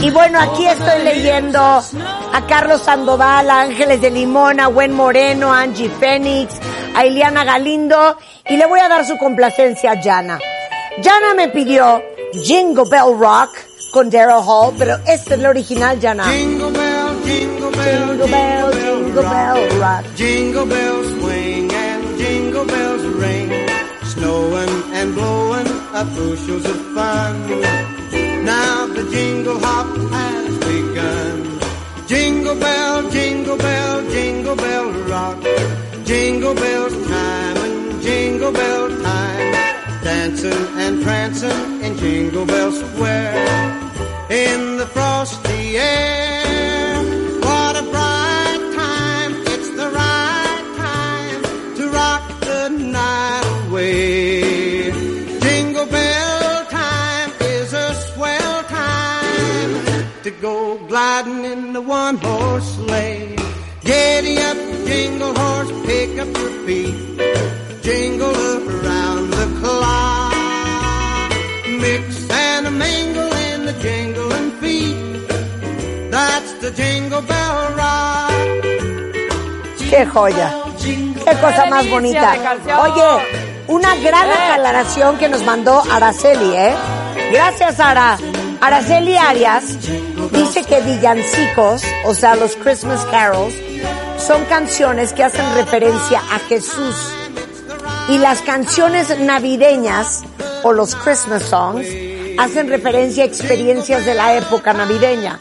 Y 0.00 0.10
bueno, 0.10 0.40
aquí 0.40 0.66
estoy 0.66 1.02
leyendo 1.04 1.60
a 1.60 2.46
Carlos 2.48 2.82
Sandoval, 2.82 3.50
a 3.50 3.60
Ángeles 3.60 4.00
de 4.00 4.10
Limón, 4.10 4.60
a 4.60 4.66
Gwen 4.66 4.92
Moreno, 4.92 5.52
a 5.52 5.62
Angie 5.62 5.90
Fénix, 5.90 6.58
a 6.94 7.04
Iliana 7.04 7.44
Galindo 7.44 8.16
y 8.48 8.56
le 8.56 8.66
voy 8.66 8.80
a 8.80 8.88
dar 8.88 9.06
su 9.06 9.16
complacencia 9.18 9.92
a 9.92 10.02
Jana. 10.02 10.38
Jana 11.02 11.34
me 11.34 11.48
pidió 11.48 12.02
Jingle 12.32 12.84
Bell 12.88 13.18
Rock 13.18 13.50
con 13.92 14.10
Daryl 14.10 14.42
Hall, 14.44 14.74
pero 14.78 14.96
este 15.06 15.34
es 15.34 15.40
el 15.40 15.46
original, 15.46 15.98
Jana. 16.00 16.24
Jingle 16.30 16.70
bell, 16.70 17.22
jingle 17.24 17.70
bell, 17.70 18.08
Jingle 18.08 18.26
bell, 18.28 18.72
jingle 18.72 19.22
bell 19.22 19.80
rock. 19.80 20.04
Jingle 20.16 20.66
bells 20.66 21.20
swing 21.20 21.70
and 21.72 22.18
jingle 22.18 22.64
bells 22.64 23.02
ring. 23.18 23.50
Snowing 24.04 24.92
and 24.94 25.14
blowing 25.14 25.68
up 25.94 26.08
bushels 26.14 26.64
of 26.64 26.76
fun. 26.94 27.62
Now 28.44 28.86
the 28.86 29.08
jingle 29.10 29.58
hop 29.60 29.86
has 30.12 30.58
begun. 30.58 31.60
Jingle 32.06 32.54
bell, 32.56 33.10
jingle 33.10 33.56
bell, 33.56 34.10
jingle 34.10 34.56
bell 34.56 34.92
rock. 35.08 35.83
Jingle 36.04 36.54
bell 36.54 36.90
time 36.90 37.56
and 37.56 38.02
jingle 38.02 38.52
bell 38.52 38.88
time. 39.02 39.52
Dancing 40.04 40.66
and 40.76 41.02
prancing 41.02 41.80
in 41.80 41.96
Jingle 41.96 42.44
Bell 42.44 42.70
Square. 42.72 43.80
In 44.28 44.76
the 44.76 44.86
frosty 44.86 45.78
air. 45.78 47.02
What 47.40 47.76
a 47.76 47.82
bright 47.94 48.62
time. 48.76 49.32
It's 49.54 49.70
the 49.70 49.88
right 50.02 50.66
time 50.76 51.42
to 51.76 51.88
rock 51.88 52.40
the 52.40 52.68
night 52.68 53.66
away. 53.68 54.92
Jingle 55.40 55.86
bell 55.86 56.66
time 56.66 57.30
is 57.40 57.72
a 57.72 57.94
swell 58.12 58.62
time 58.64 60.22
to 60.22 60.30
go 60.42 60.76
gliding 60.86 61.46
in 61.46 61.72
the 61.72 61.80
one 61.80 62.18
horse 62.18 62.74
sleigh. 62.74 63.36
Getting 63.80 64.38
up 64.38 64.63
jingle 64.94 65.34
horse, 65.34 65.72
pick 65.86 66.10
up 66.22 66.30
your 66.40 66.52
feet. 66.66 66.96
Jingle 67.82 68.36
around 68.70 69.24
the 69.38 69.46
clock. 69.60 71.30
Mix 71.82 72.04
and 72.30 72.66
a 72.66 72.70
mingle 72.70 73.32
in 73.48 73.58
the 73.68 73.74
jingling 73.84 74.50
feet. 74.60 74.96
That's 76.10 76.52
the 76.62 76.70
jingle 76.80 77.22
bell 77.22 77.58
rock. 77.80 78.32
¡Qué 79.90 80.06
joya! 80.06 80.48
¡Qué 81.24 81.34
cosa 81.40 81.66
más 81.66 81.88
bonita! 81.88 82.34
Oye, 82.82 83.10
una 83.68 83.94
gran 83.96 84.28
aclaración 84.30 85.18
que 85.18 85.28
nos 85.28 85.42
mandó 85.44 85.82
Araceli, 85.90 86.52
¿eh? 86.56 86.74
Gracias, 87.32 87.80
Ara. 87.80 88.18
Araceli 88.60 89.16
Arias 89.16 89.64
dice 90.32 90.64
que 90.64 90.80
villancicos, 90.80 91.82
o 92.06 92.14
sea, 92.14 92.34
los 92.34 92.56
Christmas 92.56 93.04
carols, 93.10 93.54
son 94.26 94.44
canciones 94.46 95.12
que 95.12 95.22
hacen 95.22 95.54
referencia 95.54 96.20
a 96.30 96.38
Jesús. 96.38 96.94
Y 98.08 98.18
las 98.18 98.40
canciones 98.40 99.18
navideñas, 99.18 100.22
o 100.62 100.72
los 100.72 100.94
Christmas 100.94 101.42
songs, 101.42 101.86
hacen 102.38 102.68
referencia 102.68 103.24
a 103.24 103.26
experiencias 103.26 104.06
de 104.06 104.14
la 104.14 104.36
época 104.36 104.72
navideña. 104.72 105.38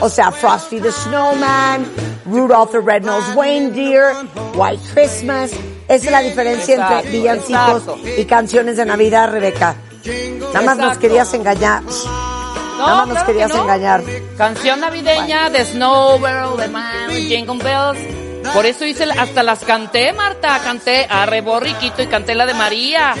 O 0.00 0.08
sea, 0.08 0.30
Frosty 0.30 0.80
the 0.80 0.92
Snowman, 0.92 1.86
Rudolph 2.26 2.72
the 2.72 2.80
Red-Nosed 2.80 3.34
Reindeer, 3.34 4.12
White 4.54 4.82
Christmas. 4.92 5.50
Esa 5.88 6.06
es 6.06 6.10
la 6.10 6.20
diferencia 6.20 6.74
entre 6.74 7.10
villancicos 7.10 7.82
exacto. 7.82 8.20
y 8.20 8.24
canciones 8.26 8.76
de 8.76 8.84
Navidad, 8.84 9.30
Rebeca. 9.30 9.74
Nada 10.52 10.62
más 10.62 10.76
nos 10.76 10.98
querías 10.98 11.32
engañar. 11.32 11.82
No, 12.78 12.86
Nada 12.86 12.96
más 12.98 13.06
nos 13.08 13.14
claro 13.16 13.26
que 13.26 13.32
querías 13.32 13.54
no. 13.54 13.62
engañar. 13.62 14.02
Canción 14.36 14.80
navideña 14.80 15.50
de 15.50 15.64
Snowbird, 15.64 16.56
de 16.58 16.68
Man, 16.68 17.10
Jingle 17.10 17.58
Bells. 17.62 18.52
Por 18.54 18.64
eso 18.64 18.84
hice, 18.86 19.04
hasta 19.04 19.42
las 19.42 19.58
canté, 19.64 20.12
Marta. 20.12 20.58
Canté 20.64 21.06
Arre 21.10 21.40
Borriquito 21.42 22.00
y 22.02 22.06
canté 22.06 22.34
la 22.34 22.46
de 22.46 22.54
María. 22.54 23.14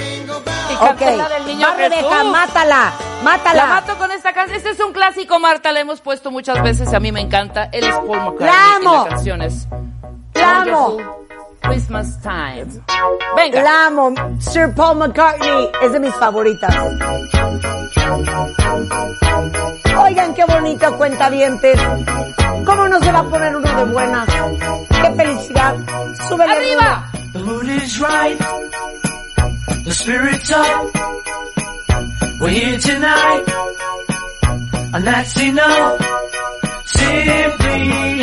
Y 0.72 0.76
canté 0.76 1.16
la 1.16 1.28
del 1.28 1.46
niño 1.46 1.66
va 1.66 1.74
Rebeca, 1.74 1.96
Jesús. 2.18 2.30
mátala, 2.32 2.92
La 3.18 3.22
mátala. 3.24 3.66
mato 3.66 3.98
con 3.98 4.10
esta 4.12 4.32
canción. 4.32 4.56
Este 4.56 4.70
es 4.70 4.80
un 4.80 4.92
clásico, 4.92 5.38
Marta. 5.38 5.72
La 5.72 5.80
hemos 5.80 6.00
puesto 6.00 6.30
muchas 6.30 6.62
veces. 6.62 6.94
A 6.94 7.00
mí 7.00 7.10
me 7.12 7.20
encanta. 7.20 7.68
Él 7.72 7.84
es 7.84 7.94
Paul 7.96 8.08
McCartney. 8.20 8.80
Y 8.80 8.84
la 8.84 9.04
canción 9.08 9.42
es 9.42 9.66
La 10.34 10.60
amo. 10.62 11.17
Christmas 11.60 12.20
Time. 12.22 12.66
Venga. 13.36 13.62
La 13.62 13.86
amo. 13.86 14.14
Sir 14.40 14.72
Paul 14.74 14.98
McCartney 14.98 15.70
es 15.82 15.92
de 15.92 16.00
mis 16.00 16.14
favoritas. 16.14 16.74
Oigan 20.00 20.34
qué 20.34 20.44
bonito 20.44 20.96
cuenta 20.96 21.30
¿Cómo 22.64 22.88
no 22.88 23.00
se 23.00 23.12
va 23.12 23.20
a 23.20 23.24
poner 23.24 23.56
uno 23.56 23.76
de 23.76 23.84
buenas? 23.92 24.28
¡Qué 24.28 25.10
felicidad! 25.12 25.76
¡Súbele 26.28 26.52
¡Arriba! 26.52 27.10
The 27.32 27.38
mood 27.40 27.68
is 27.68 28.00
right. 28.00 28.38
The 29.84 29.94
spirit's 29.94 30.50
up. 30.50 30.90
We're 32.40 32.50
here 32.50 32.78
tonight. 32.78 33.44
And 34.94 35.04
that's 35.04 35.36
enough. 35.40 36.00
Simply 36.86 38.22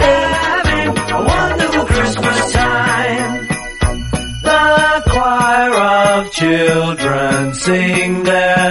sing 7.61 8.23
that. 8.23 8.70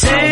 Pues 0.00 0.27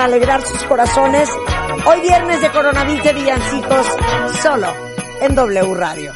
para 0.00 0.14
alegrar 0.14 0.40
sus 0.40 0.62
corazones? 0.62 1.28
Hoy 1.84 2.00
viernes 2.00 2.40
de 2.40 2.50
coronavirus 2.50 3.04
de 3.04 3.12
villancicos, 3.12 3.86
solo 4.42 4.72
en 5.20 5.34
W 5.34 5.74
Radio. 5.74 6.14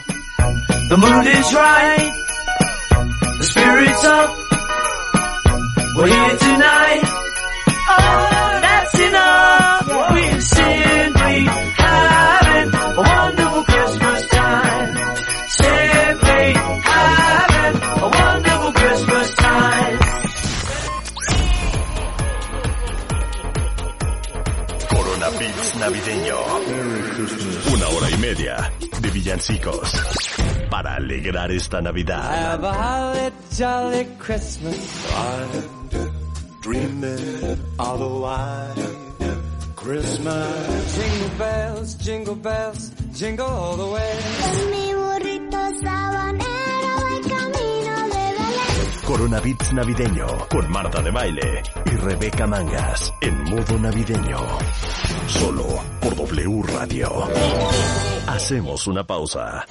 The 0.88 0.96
mood 0.96 1.26
is 1.26 1.52
right. 1.52 2.12
The 3.38 3.44
spirit's 3.44 4.04
up. 4.04 4.30
We're 5.96 6.06
here 6.06 6.38
tonight. 6.38 7.02
Oh, 7.90 8.58
that's 8.62 9.00
enough. 9.00 9.83
Villancicos 29.34 29.92
para 30.70 30.96
alegrar 30.96 31.50
esta 31.50 31.80
Navidad. 31.80 32.22
Have 32.22 32.64
a 32.64 32.72
holly 32.72 33.32
jolly 33.56 34.04
Christmas. 34.18 34.76
Dreaming 36.62 37.58
of 37.78 38.00
a 38.00 38.08
white 38.08 39.36
Christmas. 39.76 40.96
Jingle 40.96 41.38
bells, 41.38 41.94
jingle 41.94 42.36
bells, 42.36 42.90
jingle 43.12 43.46
all 43.46 43.76
the 43.76 43.86
way. 43.86 44.73
Corona 49.06 49.38
Beats 49.38 49.72
navideño 49.74 50.26
con 50.48 50.70
Marta 50.70 51.02
de 51.02 51.10
Baile 51.10 51.62
y 51.84 51.90
Rebeca 51.90 52.46
Mangas 52.46 53.12
en 53.20 53.44
modo 53.44 53.78
navideño. 53.78 54.38
Solo 55.28 55.66
por 56.00 56.16
W 56.16 56.62
Radio. 56.72 57.28
Hacemos 58.26 58.86
una 58.86 59.06
pausa. 59.06 59.66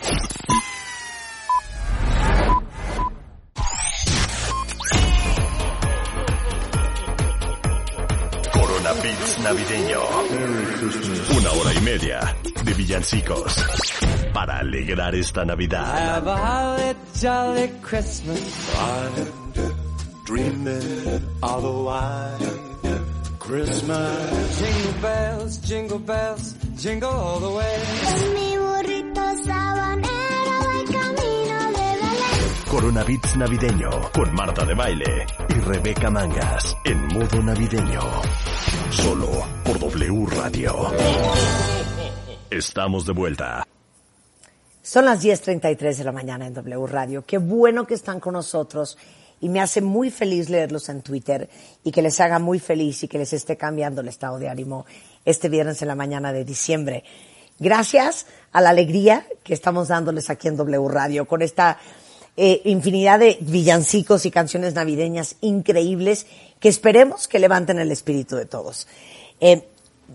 Corona 8.51 8.93
Beats 9.01 9.39
navideño. 9.39 9.99
Una 11.37 11.51
hora 11.51 11.73
y 11.73 11.81
media 11.81 12.35
de 12.63 12.73
villancicos 12.73 13.65
para 14.33 14.59
alegrar 14.59 15.15
esta 15.15 15.43
Navidad. 15.43 16.95
Jolly 17.23 17.69
Christmas. 17.81 18.75
Dreaming 20.25 21.23
of 21.41 21.63
a 21.63 21.83
white 21.87 22.99
Christmas. 23.39 24.59
Jingle 24.59 25.01
bells, 25.01 25.57
jingle 25.59 25.99
bells, 25.99 26.53
jingle 26.75 27.09
all 27.09 27.39
the 27.39 27.49
way. 27.49 27.77
Mi 28.33 28.57
burrito 28.57 29.23
sabanero 29.45 30.55
va 30.67 30.79
en 30.79 30.87
camino 30.91 31.57
de 31.71 31.87
Belén. 32.03 32.69
Corona 32.69 33.03
Beats 33.05 33.37
navideño 33.37 33.89
con 34.11 34.35
Marta 34.35 34.65
de 34.65 34.73
Baile 34.73 35.25
y 35.47 35.53
Rebeca 35.61 36.09
Mangas 36.09 36.75
en 36.83 37.07
modo 37.07 37.41
navideño. 37.41 38.01
Solo 38.89 39.29
por 39.63 39.79
W 39.79 40.25
Radio. 40.25 40.91
Estamos 42.49 43.05
de 43.05 43.13
vuelta. 43.13 43.65
Son 44.83 45.05
las 45.05 45.23
10.33 45.23 45.95
de 45.95 46.03
la 46.03 46.11
mañana 46.11 46.45
en 46.45 46.53
W 46.53 46.85
Radio. 46.87 47.23
Qué 47.25 47.37
bueno 47.37 47.87
que 47.87 47.93
están 47.93 48.19
con 48.19 48.33
nosotros 48.33 48.97
y 49.39 49.47
me 49.47 49.61
hace 49.61 49.79
muy 49.79 50.11
feliz 50.11 50.49
leerlos 50.49 50.89
en 50.89 51.01
Twitter 51.01 51.49
y 51.85 51.91
que 51.91 52.01
les 52.01 52.19
haga 52.19 52.37
muy 52.37 52.59
feliz 52.59 53.01
y 53.01 53.07
que 53.07 53.17
les 53.17 53.31
esté 53.31 53.55
cambiando 53.55 54.01
el 54.01 54.09
estado 54.09 54.39
de 54.39 54.49
ánimo 54.49 54.85
este 55.23 55.47
viernes 55.47 55.81
en 55.81 55.87
la 55.87 55.95
mañana 55.95 56.33
de 56.33 56.43
diciembre. 56.43 57.05
Gracias 57.59 58.25
a 58.51 58.59
la 58.59 58.71
alegría 58.71 59.25
que 59.45 59.53
estamos 59.53 59.87
dándoles 59.87 60.29
aquí 60.29 60.49
en 60.49 60.57
W 60.57 60.89
Radio 60.89 61.25
con 61.27 61.41
esta 61.41 61.79
eh, 62.35 62.59
infinidad 62.65 63.19
de 63.19 63.37
villancicos 63.39 64.25
y 64.25 64.31
canciones 64.31 64.73
navideñas 64.73 65.37
increíbles 65.39 66.25
que 66.59 66.67
esperemos 66.67 67.29
que 67.29 67.39
levanten 67.39 67.79
el 67.79 67.89
espíritu 67.89 68.35
de 68.35 68.47
todos. 68.47 68.85
Eh, 69.39 69.65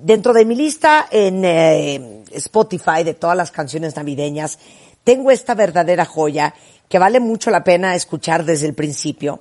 dentro 0.03 0.33
de 0.33 0.45
mi 0.45 0.55
lista 0.55 1.07
en 1.11 1.45
eh, 1.45 2.25
Spotify 2.33 3.05
de 3.05 3.15
todas 3.15 3.37
las 3.37 3.51
canciones 3.51 3.97
navideñas, 3.97 4.59
tengo 5.05 5.31
esta 5.31 5.55
verdadera 5.55 6.05
joya 6.05 6.55
que 6.89 6.99
vale 6.99 7.21
mucho 7.21 7.51
la 7.51 7.65
pena 7.65 7.95
escuchar 7.95 8.45
desde 8.45 8.67
el 8.67 8.75
principio, 8.75 9.41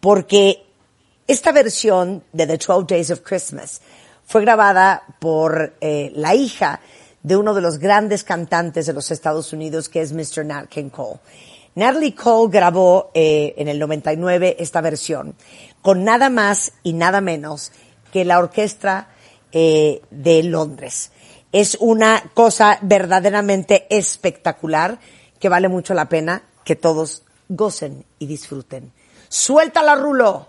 porque 0.00 0.64
esta 1.26 1.52
versión 1.52 2.24
de 2.32 2.46
The 2.46 2.58
12 2.58 2.86
Days 2.88 3.10
of 3.10 3.20
Christmas 3.20 3.80
fue 4.26 4.42
grabada 4.42 5.02
por 5.18 5.74
eh, 5.80 6.12
la 6.14 6.34
hija 6.34 6.80
de 7.22 7.36
uno 7.36 7.54
de 7.54 7.60
los 7.60 7.78
grandes 7.78 8.24
cantantes 8.24 8.86
de 8.86 8.92
los 8.92 9.10
Estados 9.10 9.52
Unidos, 9.52 9.88
que 9.88 10.00
es 10.00 10.12
Mr. 10.12 10.44
Nat 10.44 10.68
King 10.68 10.90
Cole. 10.90 11.20
Natalie 11.74 12.14
Cole 12.14 12.50
grabó 12.50 13.10
eh, 13.14 13.54
en 13.56 13.68
el 13.68 13.78
99 13.78 14.56
esta 14.58 14.80
versión 14.80 15.34
con 15.82 16.04
nada 16.04 16.28
más 16.28 16.72
y 16.82 16.92
nada 16.92 17.20
menos 17.20 17.72
que 18.12 18.24
la 18.24 18.38
orquesta 18.38 19.08
eh, 19.52 20.02
de 20.10 20.42
Londres. 20.42 21.12
Es 21.52 21.76
una 21.80 22.30
cosa 22.34 22.78
verdaderamente 22.82 23.86
espectacular 23.90 24.98
que 25.40 25.48
vale 25.48 25.68
mucho 25.68 25.94
la 25.94 26.08
pena 26.08 26.42
que 26.64 26.76
todos 26.76 27.22
gocen 27.48 28.04
y 28.18 28.26
disfruten. 28.26 28.92
¡Suéltala, 29.28 29.94
Rulo! 29.94 30.48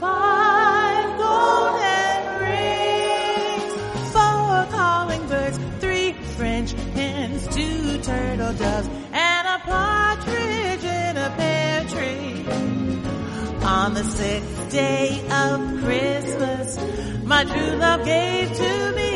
five 0.00 1.06
golden 1.18 2.18
rings, 2.46 3.72
four 4.14 4.66
calling 4.76 5.24
birds, 5.28 5.58
three 5.80 6.12
French 6.36 6.72
hens, 6.94 7.46
two 7.48 7.98
turtle 8.02 8.52
doves, 8.54 8.88
and 9.12 9.44
a 9.56 9.58
partridge 9.64 10.84
in 10.84 11.16
a 11.16 11.30
pear 11.36 11.84
tree. 11.92 12.46
On 13.64 13.94
the 13.94 14.04
sixth 14.04 14.70
day 14.70 15.20
of 15.30 15.60
Christmas, 15.82 16.78
my 17.24 17.44
true 17.44 17.76
love 17.76 18.04
gave 18.04 18.48
to 18.62 18.92
me 18.98 19.12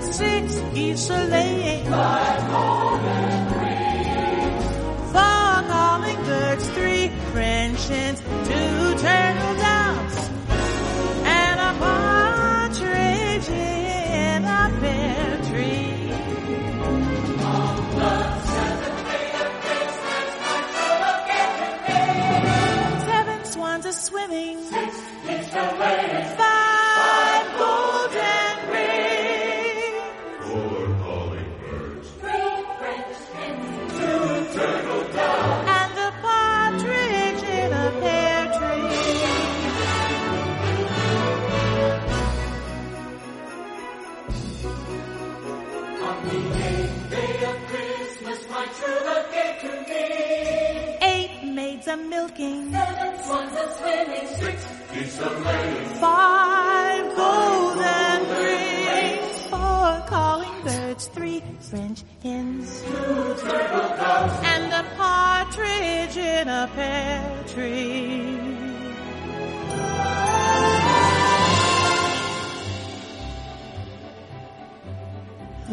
six 0.00 0.60
geese 0.74 1.10
a 1.10 1.24
laying. 1.26 1.84
Five 1.90 2.50
golden 2.50 3.48
rings. 3.60 4.64
Four 5.12 5.54
calling 5.72 6.20
birds, 6.24 6.68
three 6.70 6.95
French 7.36 7.88
hens, 7.88 8.18
two 8.20 8.94
turtle 8.96 9.54
doves, 9.56 10.30
and 11.22 11.60
a 11.60 11.72
partridge 11.78 13.48
in 13.50 14.42
a 14.42 14.72
pear 14.80 15.36
tree. 15.44 16.12
Seven 23.04 23.44
swans 23.44 23.84
are 23.84 23.92
swimming. 23.92 24.56
Five 26.38 26.65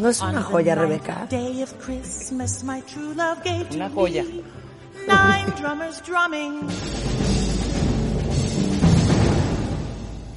¿No 0.03 0.09
es 0.09 0.19
una 0.19 0.31
On 0.31 0.35
the 0.35 0.41
joya, 0.41 0.75
Rebeca? 0.75 1.29
Day 1.29 1.61
of 1.61 1.79
Christmas, 1.79 2.61
my 2.61 2.81
true 2.81 3.13
love 3.13 3.41
gave 3.41 3.69
to 3.69 3.77
Una 3.77 3.87
joya. 3.89 4.25
me 4.25 4.43
nine 5.07 5.49
drummers 5.51 6.01
drumming, 6.01 6.69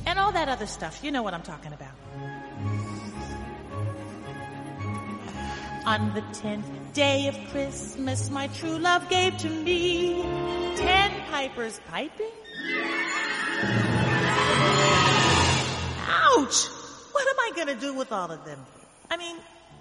And 0.06 0.20
all 0.20 0.30
that 0.30 0.48
other 0.48 0.66
stuff. 0.68 1.02
You 1.02 1.10
know 1.10 1.24
what 1.24 1.34
I'm 1.34 1.42
talking 1.42 1.72
about. 1.72 1.90
On 5.84 6.14
the 6.14 6.22
tenth 6.32 6.70
day 6.92 7.26
of 7.26 7.36
Christmas, 7.50 8.30
my 8.30 8.46
true 8.46 8.78
love 8.78 9.08
gave 9.08 9.36
to 9.38 9.50
me 9.50 10.22
ten 10.76 11.10
pipers 11.28 11.80
piping. 11.90 12.30
Ouch! 16.06 16.68
What 17.10 17.26
am 17.26 17.40
I 17.40 17.50
gonna 17.56 17.74
do 17.74 17.94
with 17.94 18.12
all 18.12 18.30
of 18.30 18.44
them? 18.44 18.60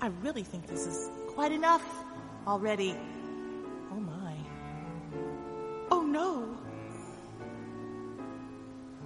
I 0.06 0.10
really 0.22 0.44
think 0.44 0.68
this 0.68 0.86
is 0.86 1.10
quite 1.30 1.52
enough 1.52 1.84
already. 2.46 2.96
Oh 3.92 4.00
my. 4.00 4.36
Oh 5.90 6.04
no. 6.04 6.56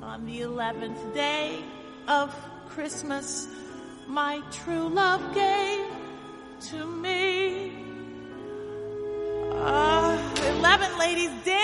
On 0.02 0.26
the 0.26 0.42
eleventh 0.42 1.14
day 1.14 1.64
of 2.10 2.36
Christmas, 2.68 3.48
my 4.10 4.42
true 4.52 4.90
love 4.90 5.34
gave 5.34 5.86
to 6.72 6.86
me. 6.86 7.72
Uh, 9.54 10.18
eleven 10.50 11.00
ladies 11.00 11.32
dancing. 11.46 11.59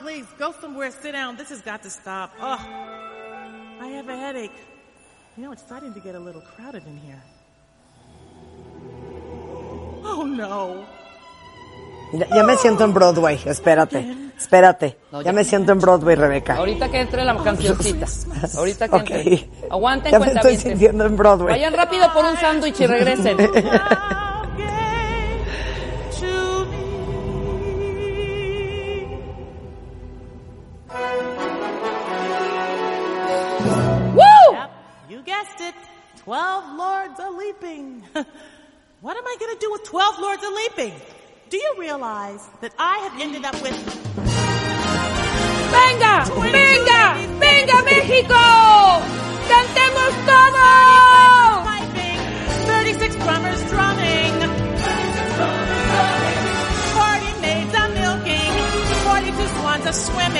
Please 0.00 0.26
go 0.38 0.52
somewhere, 0.60 0.90
sit 0.90 1.12
down. 1.12 1.36
This 1.36 1.50
has 1.50 1.60
got 1.62 1.82
to 1.82 1.90
stop. 1.90 2.30
Oh, 2.40 2.58
I 3.80 3.88
have 3.96 4.08
a 4.08 4.16
headache. 4.16 4.52
You 5.36 5.44
know, 5.44 5.52
it's 5.52 5.62
starting 5.62 5.94
to 5.94 6.00
get 6.00 6.14
a 6.14 6.18
little 6.18 6.42
crowded 6.56 6.82
in 6.86 6.96
here. 6.96 7.22
Oh 10.04 10.24
no. 10.24 10.84
Ya, 12.12 12.26
ya 12.34 12.42
me 12.42 12.56
siento 12.56 12.82
en 12.82 12.92
Broadway, 12.92 13.38
espérate, 13.46 14.04
espérate. 14.36 14.96
No, 15.12 15.20
ya 15.20 15.26
ya. 15.26 15.32
me 15.32 15.44
siento 15.44 15.70
en 15.70 15.78
Broadway, 15.78 16.16
Rebeca. 16.16 16.56
Ahorita 16.56 16.90
que 16.90 17.00
entre 17.00 17.24
la 17.24 17.36
cancioncita. 17.44 18.06
Ahorita 18.56 18.88
que 18.88 18.96
Ok. 18.96 19.10
entre. 19.10 19.50
Aguanten 19.70 20.10
Ya 20.12 20.18
me 20.18 20.32
estoy 20.32 20.56
sintiendo 20.56 21.04
en 21.04 21.16
Broadway. 21.16 21.54
Vayan 21.54 21.72
rápido 21.74 22.12
por 22.12 22.24
un 22.24 22.36
sándwich 22.36 22.80
y 22.80 22.86
regresen. 22.86 23.36
12 36.24 36.76
lords 36.76 37.18
are 37.18 37.32
leaping. 37.32 38.02
what 39.00 39.16
am 39.16 39.26
I 39.26 39.36
going 39.40 39.54
to 39.54 39.60
do 39.60 39.72
with 39.72 39.84
12 39.84 40.18
lords 40.20 40.44
are 40.44 40.52
leaping? 40.52 40.92
Do 41.48 41.56
you 41.56 41.76
realize 41.78 42.46
that 42.60 42.74
I 42.78 42.98
have 43.08 43.18
ended 43.20 43.44
up 43.46 43.54
with 43.62 43.72
Venga, 45.70 46.24
venga, 46.52 47.14
venga 47.38 47.82
México! 47.88 49.00
Cantemos 49.48 50.14
todos! 50.28 50.60
36 52.66 53.16
drummers 53.16 53.62
drumming. 53.70 54.34
Party 56.94 57.32
maids 57.40 57.74
a 57.74 57.88
milking. 57.96 58.52
42 59.08 59.48
swans 59.56 59.86
a 59.86 59.92
swimming. 59.92 60.39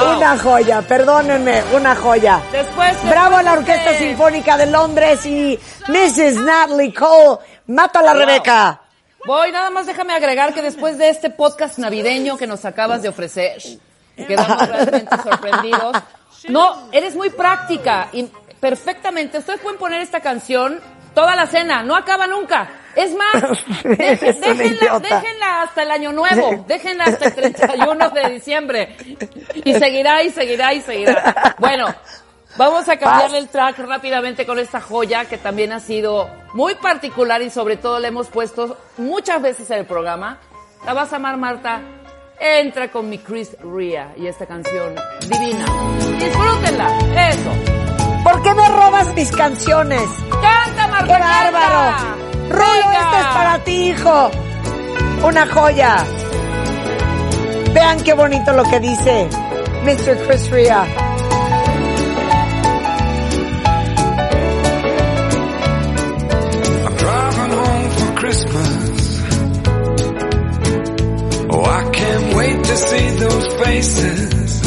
Wow. 0.00 0.16
Una 0.16 0.36
joya, 0.38 0.82
perdónenme, 0.82 1.62
una 1.72 1.94
joya. 1.94 2.40
Después, 2.50 2.96
Bravo 3.08 3.36
a 3.36 3.42
la 3.44 3.52
Orquesta 3.52 3.92
de- 3.92 3.98
Sinfónica 3.98 4.56
de 4.56 4.66
Londres 4.66 5.24
y 5.24 5.58
Mrs. 5.86 6.36
Natalie 6.40 6.92
Cole. 6.92 7.38
Mátala, 7.68 8.10
Wow. 8.12 8.20
Rebeca. 8.20 8.80
Voy, 9.24 9.52
nada 9.52 9.70
más 9.70 9.86
déjame 9.86 10.12
agregar 10.12 10.52
que 10.52 10.62
después 10.62 10.98
de 10.98 11.08
este 11.10 11.30
podcast 11.30 11.78
navideño 11.78 12.36
que 12.36 12.46
nos 12.46 12.64
acabas 12.64 13.02
de 13.02 13.08
ofrecer, 13.08 13.56
quedamos 14.16 14.68
realmente 14.68 15.16
sorprendidos. 15.22 15.96
No, 16.48 16.88
eres 16.92 17.14
muy 17.14 17.30
práctica 17.30 18.08
y 18.12 18.24
perfectamente. 18.60 19.38
Ustedes 19.38 19.60
pueden 19.60 19.78
poner 19.78 20.00
esta 20.00 20.20
canción 20.20 20.80
toda 21.14 21.36
la 21.36 21.46
cena, 21.46 21.82
no 21.84 21.94
acaba 21.94 22.26
nunca. 22.26 22.68
Es 22.96 23.14
más, 23.14 23.42
deje- 23.84 24.32
déjenla, 24.34 24.98
déjenla 25.00 25.62
hasta 25.62 25.82
el 25.82 25.90
año 25.90 26.12
nuevo, 26.12 26.64
déjenla 26.68 27.04
hasta 27.04 27.26
el 27.26 27.34
31 27.34 28.10
de 28.10 28.30
diciembre. 28.30 28.96
Y 29.64 29.74
seguirá 29.74 30.22
y 30.22 30.30
seguirá 30.30 30.72
y 30.74 30.80
seguirá. 30.80 31.54
Bueno, 31.58 31.86
vamos 32.56 32.88
a 32.88 32.96
cambiarle 32.96 33.38
el 33.38 33.48
track 33.48 33.78
rápidamente 33.80 34.46
con 34.46 34.58
esta 34.58 34.80
joya 34.80 35.24
que 35.24 35.38
también 35.38 35.72
ha 35.72 35.80
sido 35.80 36.28
muy 36.52 36.74
particular 36.76 37.42
y 37.42 37.50
sobre 37.50 37.76
todo 37.76 37.98
la 37.98 38.08
hemos 38.08 38.28
puesto 38.28 38.76
muchas 38.98 39.42
veces 39.42 39.70
en 39.70 39.78
el 39.80 39.86
programa. 39.86 40.38
La 40.86 40.92
vas 40.94 41.12
a 41.12 41.16
amar, 41.16 41.36
Marta. 41.36 41.80
Entra 42.38 42.90
con 42.90 43.08
mi 43.08 43.18
Chris 43.18 43.56
Ria 43.62 44.12
y 44.16 44.26
esta 44.26 44.44
canción 44.46 44.94
divina. 45.28 45.64
Disfrútenla. 46.18 46.98
Eso. 47.30 47.50
¿Por 48.24 48.42
qué 48.42 48.54
me 48.54 48.68
robas 48.68 49.14
mis 49.14 49.30
canciones? 49.30 50.02
Canta, 50.42 50.88
Marta. 50.88 51.06
¡Qué 51.16 51.22
bárbaro! 51.22 52.13
Rulo, 52.50 52.88
Venga. 52.88 53.00
esto 53.00 53.16
es 53.18 53.26
para 53.34 53.58
ti, 53.64 53.90
hijo. 53.90 54.30
Una 55.26 55.46
joya. 55.46 56.04
Vean 57.72 58.00
qué 58.04 58.12
bonito 58.14 58.52
lo 58.52 58.62
que 58.64 58.78
dice 58.80 59.28
Mr. 59.84 60.16
Chris 60.26 60.50
Ria. 60.50 60.84
I'm 66.86 66.96
driving 66.96 67.52
home 67.62 67.90
for 67.98 68.10
Christmas. 68.20 69.20
Oh, 71.50 71.64
I 71.64 71.90
can't 71.92 72.34
wait 72.36 72.58
to 72.64 72.76
see 72.76 73.06
those 73.24 73.46
faces. 73.64 74.62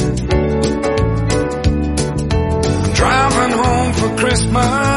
I'm 2.83 2.93
driving 3.01 3.53
home 3.63 3.93
for 3.99 4.09
Christmas, 4.21 4.96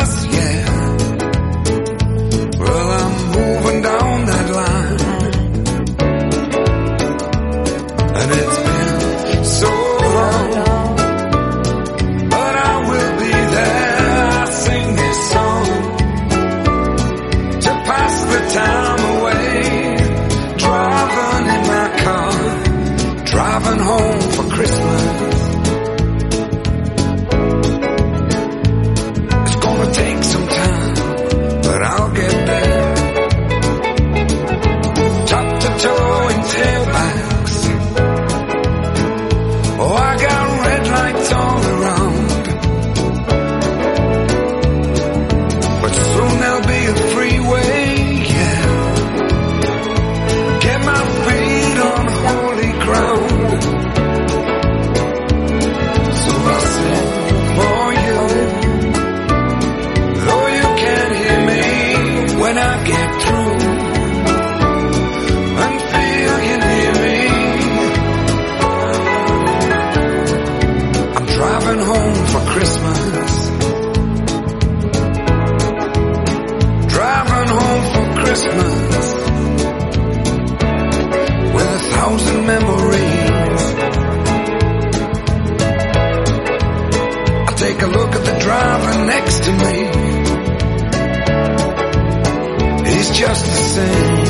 just 93.21 93.44
the 93.44 93.52
same. 93.52 94.25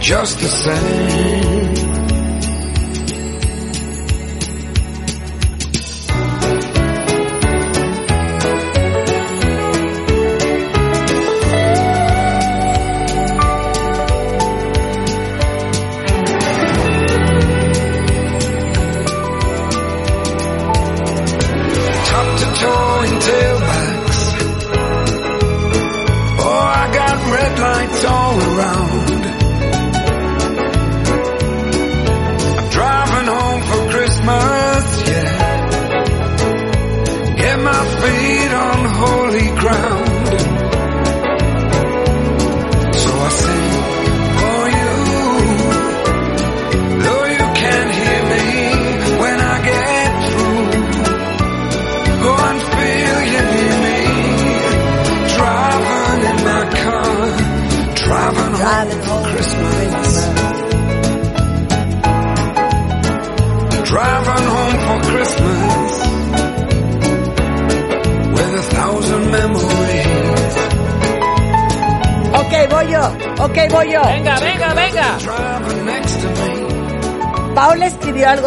Just 0.00 0.38
the 0.38 0.48
same. 0.48 1.89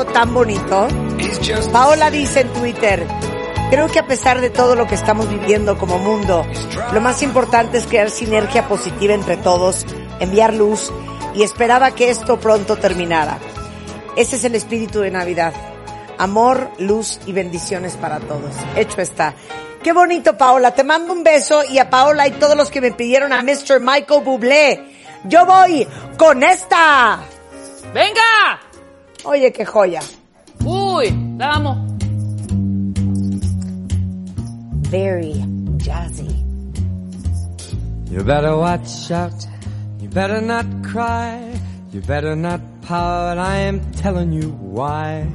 Algo 0.04 0.12
tan 0.12 0.34
bonito. 0.34 0.88
Paola 1.72 2.12
dice 2.12 2.42
en 2.42 2.50
Twitter, 2.54 3.06
creo 3.70 3.88
que 3.88 4.00
a 4.00 4.08
pesar 4.08 4.42
de 4.42 4.50
todo 4.50 4.76
lo 4.76 4.88
que 4.88 4.96
estamos 4.96 5.30
viviendo 5.30 5.78
como 5.78 5.98
mundo, 5.98 6.46
lo 6.92 7.02
más 7.02 7.22
importante 7.22 7.78
es 7.78 7.86
crear 7.86 8.10
sinergia 8.10 8.68
positiva 8.68 9.14
entre 9.14 9.38
todos, 9.38 9.86
enviar 10.20 10.54
luz 10.54 10.92
y 11.36 11.44
esperaba 11.44 11.92
que 11.92 12.10
esto 12.10 12.40
pronto 12.40 12.76
terminara. 12.78 13.40
Ese 14.16 14.36
es 14.36 14.44
el 14.44 14.56
espíritu 14.56 15.00
de 15.00 15.12
Navidad. 15.12 15.54
Amor, 16.18 16.70
luz 16.78 17.20
y 17.26 17.32
bendiciones 17.32 17.96
para 17.96 18.20
todos. 18.20 18.54
Hecho 18.76 19.02
está. 19.02 19.34
Qué 19.82 19.92
bonito, 19.92 20.38
Paola. 20.38 20.74
Te 20.74 20.84
mando 20.84 21.12
un 21.12 21.24
beso 21.24 21.64
y 21.64 21.80
a 21.80 21.90
Paola 21.90 22.28
y 22.28 22.32
todos 22.32 22.56
los 22.56 22.70
que 22.70 22.82
me 22.82 22.92
pidieron 22.92 23.34
a 23.34 23.42
Mr. 23.42 23.80
Michael 23.82 24.24
Bublé. 24.24 24.84
Yo 25.26 25.46
voy 25.46 25.88
con 26.18 26.44
esta. 26.44 27.20
¡Venga! 27.94 28.63
Oye, 29.26 29.52
qué 29.52 29.66
joya. 29.66 30.02
Uy, 30.66 31.38
la 31.38 31.56
amo. 31.56 31.76
Very 34.90 35.36
jazzy. 35.78 36.30
You 38.12 38.24
better 38.24 38.58
watch 38.58 39.10
out. 39.12 39.48
You 40.02 40.10
better 40.10 40.42
not 40.42 40.66
cry. 40.84 41.40
You 41.94 42.02
better 42.02 42.36
not 42.36 42.60
pout. 42.82 43.38
I 43.38 43.60
am 43.60 43.80
telling 43.94 44.34
you 44.34 44.50
why. 44.50 45.32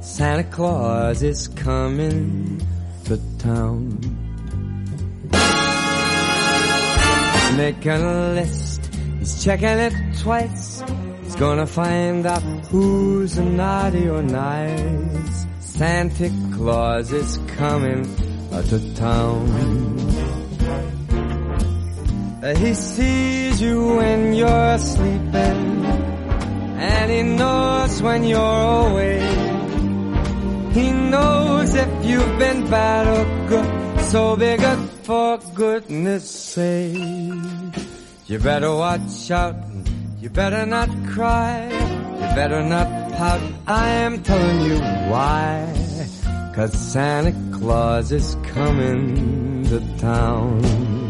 Santa 0.00 0.44
Claus 0.44 1.22
is 1.22 1.48
coming 1.48 2.60
to 3.04 3.18
town. 3.38 3.98
Making 7.56 7.90
a 7.90 8.32
list. 8.34 8.80
He's 9.18 9.44
checking 9.44 9.68
it 9.68 9.92
twice. 10.18 10.82
Gonna 11.42 11.66
find 11.66 12.24
out 12.24 12.40
who's 12.70 13.36
naughty 13.36 14.08
or 14.08 14.22
nice. 14.22 15.46
Santa 15.58 16.30
Claus 16.54 17.10
is 17.10 17.36
coming 17.58 18.04
to 18.70 18.94
town. 18.94 19.48
He 22.58 22.74
sees 22.74 23.60
you 23.60 23.96
when 23.96 24.34
you're 24.34 24.78
sleeping, 24.78 25.84
and 26.78 27.10
he 27.10 27.22
knows 27.24 28.00
when 28.00 28.22
you're 28.22 28.86
awake. 28.86 29.22
He 30.74 30.92
knows 30.92 31.74
if 31.74 32.04
you've 32.06 32.38
been 32.38 32.70
bad 32.70 33.08
or 33.08 33.48
good, 33.48 34.00
so 34.12 34.36
be 34.36 34.56
good 34.56 34.78
for 35.02 35.38
goodness 35.54 36.30
sake. 36.30 37.02
You 38.28 38.38
better 38.38 38.72
watch 38.72 39.30
out, 39.32 39.56
you 40.22 40.30
better 40.30 40.64
not 40.64 40.88
cry, 41.08 41.64
you 41.64 42.34
better 42.36 42.62
not 42.62 42.86
pout, 43.14 43.40
I 43.66 43.88
am 43.88 44.22
telling 44.22 44.60
you 44.60 44.78
why. 45.10 45.66
Cause 46.54 46.72
Santa 46.74 47.34
Claus 47.58 48.12
is 48.12 48.36
coming 48.44 49.64
to 49.64 49.80
town. 49.98 51.01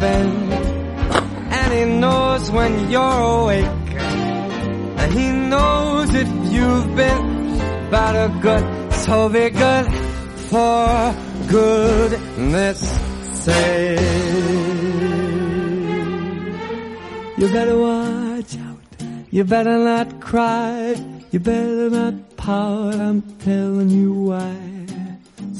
And 0.00 1.72
he 1.72 1.84
knows 1.84 2.50
when 2.50 2.90
you're 2.90 3.00
awake, 3.02 3.90
and 5.00 5.12
he 5.12 5.32
knows 5.32 6.14
if 6.14 6.28
you've 6.52 6.96
been 6.96 7.38
or 7.92 8.28
good, 8.40 8.92
so 8.92 9.28
be 9.28 9.50
good 9.50 9.86
for 10.50 11.14
goodness 11.48 12.80
sake. 13.44 14.00
You 17.38 17.48
better 17.52 17.78
watch 17.78 18.56
out, 18.58 18.80
you 19.30 19.44
better 19.44 19.78
not 19.78 20.20
cry, 20.20 20.94
you 21.30 21.40
better 21.40 21.90
not 21.90 22.36
pout, 22.36 22.94
I'm 22.94 23.22
telling 23.38 23.90
you 23.90 24.12
why. 24.12 24.77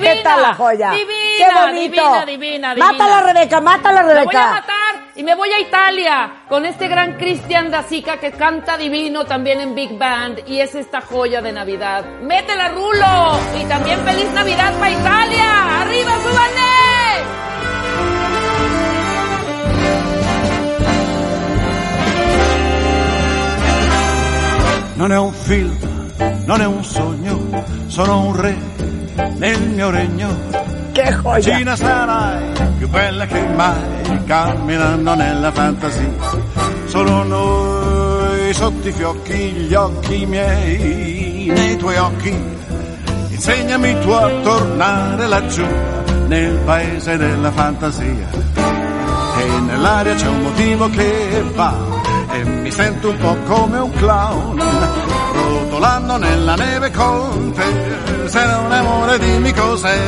La 0.00 0.54
joya. 0.54 0.90
Divina, 0.90 1.14
Qué 1.38 1.54
bonito. 1.54 1.80
divina, 1.82 2.24
divina, 2.26 2.74
divina. 2.74 2.92
Mátala, 2.92 3.22
Rebeca, 3.22 3.60
mátala, 3.60 4.02
Me 4.02 4.06
voy 4.06 4.12
a 4.12 4.20
Rebeca. 4.20 4.50
matar 4.50 4.94
y 5.14 5.22
me 5.22 5.34
voy 5.34 5.50
a 5.50 5.60
Italia 5.60 6.32
con 6.48 6.64
este 6.66 6.88
gran 6.88 7.14
Cristian 7.16 7.70
Dacica 7.70 8.18
que 8.18 8.32
canta 8.32 8.76
divino 8.76 9.24
también 9.24 9.60
en 9.60 9.74
Big 9.74 9.96
Band 9.98 10.40
y 10.46 10.60
es 10.60 10.74
esta 10.74 11.00
joya 11.00 11.40
de 11.40 11.52
Navidad. 11.52 12.04
¡Métela, 12.22 12.68
Rulo! 12.68 13.38
Y 13.60 13.64
también 13.64 13.98
feliz 14.04 14.30
Navidad 14.32 14.72
para 14.78 14.90
Italia. 14.90 15.80
¡Arriba, 15.80 16.12
súbanle! 16.22 16.66
Non 24.94 25.12
è 25.12 25.18
un 25.18 25.32
film, 25.32 25.76
non 26.46 26.60
è 26.62 26.64
un 26.66 26.82
sogno, 26.82 27.64
sono 27.86 28.20
un 28.24 28.34
re 28.34 28.56
nel 29.36 29.60
mio 29.62 29.90
regno. 29.90 30.28
Che 30.92 31.18
joya. 31.22 31.40
Cina 31.40 31.76
sarai 31.76 32.56
più 32.78 32.88
bella 32.88 33.26
che 33.26 33.40
mai, 33.54 34.24
camminando 34.24 35.14
nella 35.14 35.50
fantasia. 35.50 36.10
Solo 36.86 37.22
noi 37.22 38.52
sotto 38.52 38.88
i 38.88 38.92
fiocchi, 38.92 39.34
gli 39.34 39.74
occhi 39.74 40.26
miei, 40.26 41.50
nei 41.54 41.76
tuoi 41.76 41.96
occhi. 41.96 42.34
Insegnami 43.28 43.98
tu 44.00 44.10
a 44.10 44.30
tornare 44.42 45.26
laggiù, 45.26 45.66
nel 46.26 46.58
paese 46.64 47.16
della 47.16 47.50
fantasia. 47.50 48.28
E 49.38 49.60
nell'aria 49.60 50.14
c'è 50.14 50.28
un 50.28 50.40
motivo 50.42 50.88
che 50.90 51.44
va 51.54 51.95
e 52.40 52.44
mi 52.44 52.70
sento 52.70 53.10
un 53.10 53.16
po' 53.16 53.36
come 53.46 53.78
un 53.78 53.90
clown. 53.92 54.62
Rotolando 55.32 56.16
nella 56.18 56.54
neve 56.54 56.90
con 56.90 57.52
te. 57.54 58.28
Se 58.28 58.44
non 58.44 58.72
è 58.72 58.76
amore 58.76 59.18
dimmi 59.18 59.52
cos'è. 59.52 59.98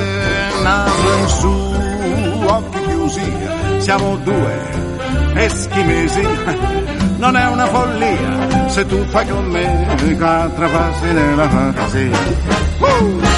Naso 0.62 1.12
in 1.18 1.28
su 1.28 2.44
occhi 2.46 2.80
chiusi. 2.82 3.32
Siamo 3.78 4.16
due 4.16 4.86
eschimesi. 5.34 6.26
Non 7.16 7.36
è 7.36 7.46
una 7.46 7.66
follia 7.66 8.68
se 8.68 8.86
tu 8.86 9.02
fai 9.06 9.26
con 9.26 9.44
me 9.46 10.16
quattro 10.16 10.68
passi 10.68 11.12
nella 11.12 11.48
fantasia. 11.48 12.18
Woo! 12.78 13.37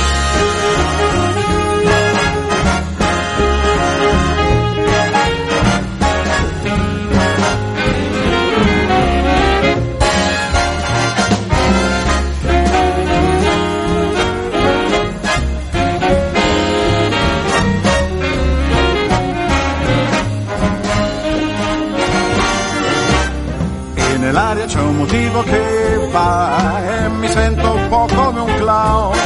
Nell'aria 24.40 24.64
c'è 24.64 24.80
un 24.80 24.96
motivo 24.96 25.42
che 25.42 26.08
va 26.10 26.80
e 26.82 27.08
mi 27.08 27.28
sento 27.28 27.72
un 27.72 27.88
po' 27.88 28.08
come 28.14 28.40
un 28.40 28.54
clown 28.54 29.18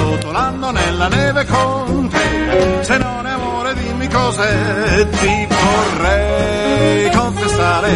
rotolando 0.00 0.70
nella 0.70 1.08
neve 1.08 1.44
con 1.44 2.08
te. 2.08 2.82
Se 2.82 2.96
non 2.96 3.26
è 3.26 3.30
amore 3.30 3.74
dimmi 3.74 4.08
cos'è 4.08 5.08
ti 5.08 5.46
vorrei 5.48 7.10
confessare 7.10 7.90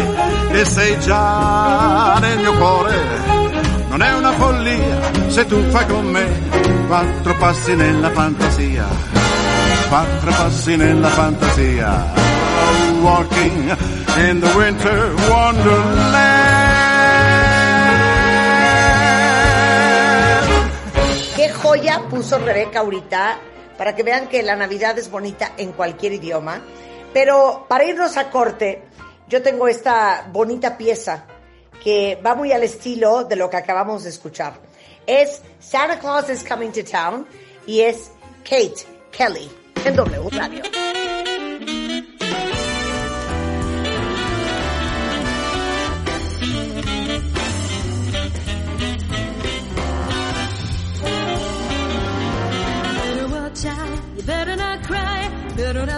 che 0.51 0.65
sei 0.65 0.99
già 0.99 2.17
nel 2.19 2.37
mio 2.37 2.53
cuore. 2.53 2.93
Non 3.89 4.01
è 4.01 4.13
una 4.13 4.31
follia 4.33 5.11
se 5.27 5.45
tu 5.45 5.61
fai 5.69 5.87
con 5.87 6.05
me 6.05 6.25
quattro 6.87 7.33
passi 7.37 7.75
nella 7.75 8.09
fantasia 8.09 8.85
quattro 9.87 10.31
passi 10.31 10.75
nella 10.75 11.07
fantasia. 11.07 12.23
Walking 13.01 14.04
in 14.17 14.39
the 14.39 14.47
winter 14.57 15.15
wonderland. 15.29 16.55
Qué 21.35 21.49
joya 21.49 22.01
puso 22.09 22.39
Rebeca 22.39 22.79
ahorita 22.79 23.39
para 23.77 23.95
que 23.95 24.03
vean 24.03 24.27
que 24.27 24.41
la 24.41 24.55
Navidad 24.55 24.97
es 24.97 25.09
bonita 25.11 25.53
en 25.57 25.73
cualquier 25.73 26.13
idioma. 26.13 26.61
Pero 27.13 27.65
para 27.67 27.85
irnos 27.85 28.17
a 28.17 28.29
corte, 28.29 28.83
yo 29.27 29.41
tengo 29.41 29.67
esta 29.67 30.27
bonita 30.31 30.77
pieza 30.77 31.25
que 31.83 32.19
va 32.25 32.35
muy 32.35 32.51
al 32.51 32.63
estilo 32.63 33.23
de 33.25 33.35
lo 33.35 33.49
que 33.49 33.57
acabamos 33.57 34.03
de 34.03 34.09
escuchar. 34.09 34.53
Es 35.05 35.41
Santa 35.59 35.99
Claus 35.99 36.29
is 36.29 36.43
Coming 36.43 36.71
to 36.71 36.83
Town 36.83 37.27
y 37.67 37.81
es 37.81 38.11
Kate 38.43 38.85
Kelly 39.11 39.49
en 39.85 39.95
W 39.95 40.29
Radio. 40.31 40.63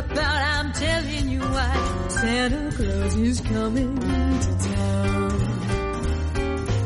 Pout. 0.04 0.20
I'm 0.20 0.72
telling 0.74 1.30
you 1.30 1.40
why. 1.40 2.08
Santa 2.10 2.72
Claus 2.76 3.16
is 3.16 3.42
coming 3.42 4.00
to 4.46 4.58
town. 4.70 5.32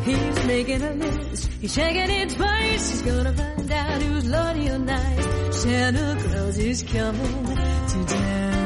He's 0.05 0.45
making 0.45 0.81
a 0.81 0.93
list. 0.93 1.49
He's 1.59 1.75
checking 1.75 2.09
it 2.09 2.29
twice. 2.29 2.89
He's 2.91 3.01
gonna 3.01 3.33
find 3.33 3.71
out 3.71 4.01
who's 4.01 4.23
naughty 4.25 4.69
or 4.69 4.79
nice. 4.79 5.27
Santa 5.61 6.17
Claus 6.23 6.57
is 6.57 6.83
coming 6.83 7.45
to 7.91 8.05
town. 8.05 8.61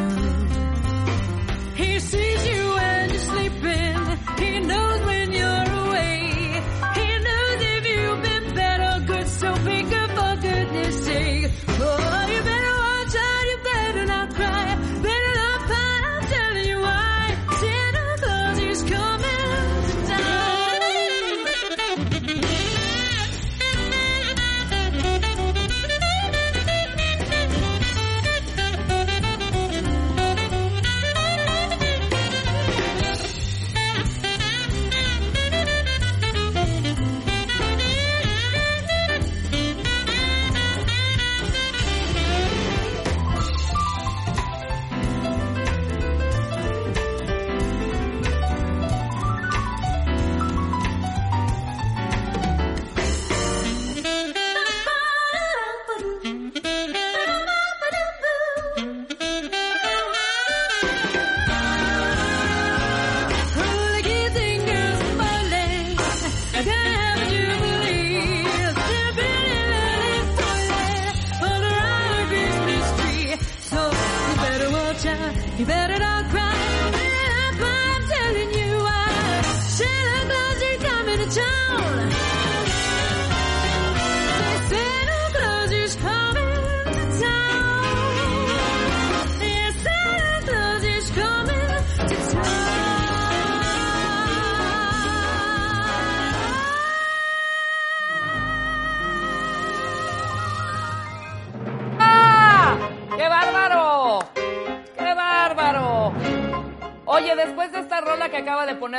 He 1.75 1.99
sees 1.99 2.47
you 2.47 2.69
when 2.75 3.09
you're 3.09 3.19
sleeping. 3.19 4.17
He 4.37 4.59
knows 4.59 5.05
when 5.05 5.24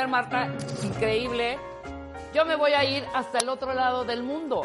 Marta, 0.05 0.49
increíble, 0.83 1.57
yo 2.33 2.45
me 2.45 2.55
voy 2.55 2.73
a 2.73 2.83
ir 2.83 3.03
hasta 3.15 3.39
el 3.39 3.49
otro 3.49 3.73
lado 3.73 4.03
del 4.05 4.21
mundo. 4.21 4.61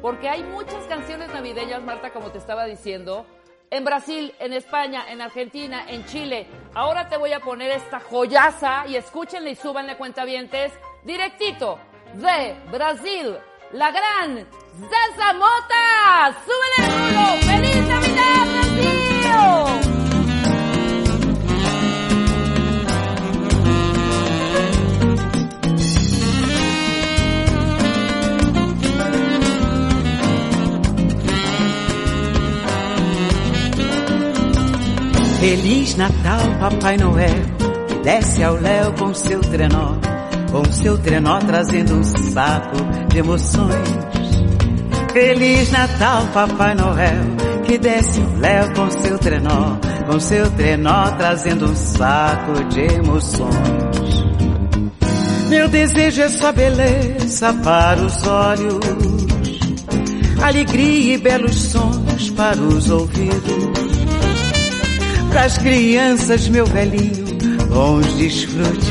porque 0.00 0.28
hay 0.28 0.42
muchas 0.42 0.84
canciones 0.86 1.32
navideñas, 1.32 1.82
Marta, 1.82 2.10
como 2.10 2.30
te 2.30 2.38
estaba 2.38 2.64
diciendo, 2.64 3.26
en 3.70 3.84
Brasil, 3.84 4.34
en 4.38 4.52
España, 4.52 5.04
en 5.08 5.20
Argentina, 5.20 5.84
en 5.88 6.04
Chile. 6.06 6.46
Ahora 6.74 7.08
te 7.08 7.16
voy 7.16 7.32
a 7.32 7.40
poner 7.40 7.70
esta 7.70 8.00
joyaza 8.00 8.86
y 8.88 8.96
escúchenle 8.96 9.50
y 9.50 9.54
súbanle 9.54 9.96
cuentavientes 9.96 10.72
directito 11.04 11.78
de 12.14 12.56
Brasil, 12.72 13.36
la 13.72 13.90
gran 13.90 14.46
Zaza 14.90 15.32
Mota. 15.34 16.34
¡Súbele 16.44 16.88
el! 16.88 17.42
¡Feliz 17.42 17.88
Navidad, 17.88 18.59
Feliz 35.40 35.96
Natal, 35.96 36.38
Papai 36.60 36.98
Noel, 36.98 37.42
que 37.88 37.94
desce 38.04 38.44
ao 38.44 38.56
léu 38.56 38.92
com 38.92 39.14
seu 39.14 39.40
trenó, 39.40 39.94
com 40.52 40.70
seu 40.70 40.98
trenó 40.98 41.38
trazendo 41.38 41.94
um 41.96 42.04
saco 42.04 42.76
de 43.08 43.20
emoções. 43.20 43.88
Feliz 45.14 45.72
Natal, 45.72 46.26
Papai 46.34 46.74
Noel, 46.74 47.24
que 47.64 47.78
desce 47.78 48.20
ao 48.20 48.38
léu 48.38 48.74
com 48.74 48.90
seu 48.90 49.18
trenó, 49.18 49.78
com 50.06 50.20
seu 50.20 50.50
trenó 50.50 51.10
trazendo 51.12 51.70
um 51.70 51.74
saco 51.74 52.62
de 52.64 52.80
emoções. 52.96 54.24
Meu 55.48 55.68
desejo 55.68 56.20
é 56.20 56.28
só 56.28 56.52
beleza 56.52 57.54
para 57.64 57.98
os 58.02 58.26
olhos, 58.26 58.78
alegria 60.42 61.14
e 61.14 61.18
belos 61.18 61.54
sons 61.54 62.28
para 62.28 62.60
os 62.60 62.90
ouvidos. 62.90 63.89
Pras 65.30 65.58
crianças, 65.58 66.48
meu 66.48 66.66
velhinho, 66.66 67.24
bons 67.68 68.14
desfrutes 68.14 68.90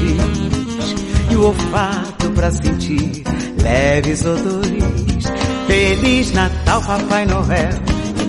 e 1.30 1.36
o 1.36 1.48
olfato 1.48 2.32
pra 2.34 2.50
sentir 2.50 3.24
leves 3.62 4.24
odores. 4.26 5.26
Feliz 5.68 6.32
Natal, 6.32 6.82
Papai 6.82 7.26
Noel, 7.26 7.70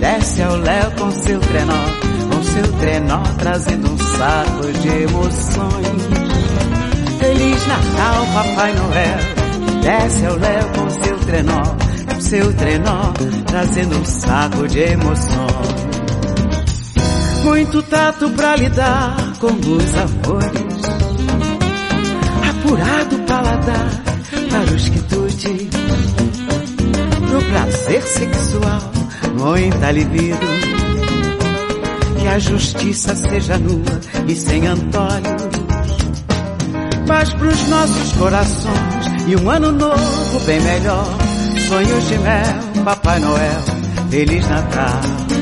desce 0.01 0.43
ao 0.43 0.57
léu 0.57 0.91
com 0.99 1.11
seu 1.13 1.41
trenó, 1.41 1.85
com 2.31 2.43
seu 2.43 2.73
trenó 2.81 3.23
trazendo 3.39 3.93
um 3.93 3.99
saco 3.99 4.73
de 4.81 4.89
emoções. 4.89 6.03
Feliz 7.21 7.67
Natal, 7.67 8.27
Papai 8.35 8.75
Noel, 8.75 9.83
desce 9.83 10.27
ao 10.27 10.37
léu 10.37 10.69
com 10.77 10.91
seu 10.91 11.19
trenó, 11.21 11.63
com 12.13 12.21
seu 12.21 12.53
trenó 12.55 13.13
trazendo 13.47 13.99
um 13.99 14.05
saco 14.05 14.67
de 14.67 14.81
emoções. 14.81 15.50
Muito 17.45 17.82
tato 17.84 18.28
pra 18.30 18.57
lidar 18.57 19.16
com 19.38 19.49
os 19.49 19.95
amores. 19.95 20.80
Apurado 22.51 23.18
paladar 23.20 24.03
para 24.51 24.74
os 24.74 24.88
quitutes. 24.88 25.70
Pro 27.28 27.43
prazer 27.45 28.03
sexual, 28.03 28.93
muita 29.38 29.91
libido. 29.93 30.38
Que 32.20 32.28
a 32.28 32.38
justiça 32.38 33.16
seja 33.16 33.59
nua 33.59 34.01
e 34.28 34.34
sem 34.34 34.66
antolhos. 34.66 35.61
Mas 37.09 37.32
pros 37.34 37.68
nossos 37.68 38.12
corações 38.12 39.07
e 39.26 39.36
um 39.36 39.51
ano 39.51 39.72
novo 39.72 40.41
bem 40.47 40.61
melhor. 40.61 41.07
Sonhos 41.68 42.09
de 42.09 42.18
mel, 42.18 42.84
Papai 42.84 43.18
Noel, 43.20 43.62
Feliz 44.11 44.47
Natal. 44.49 45.39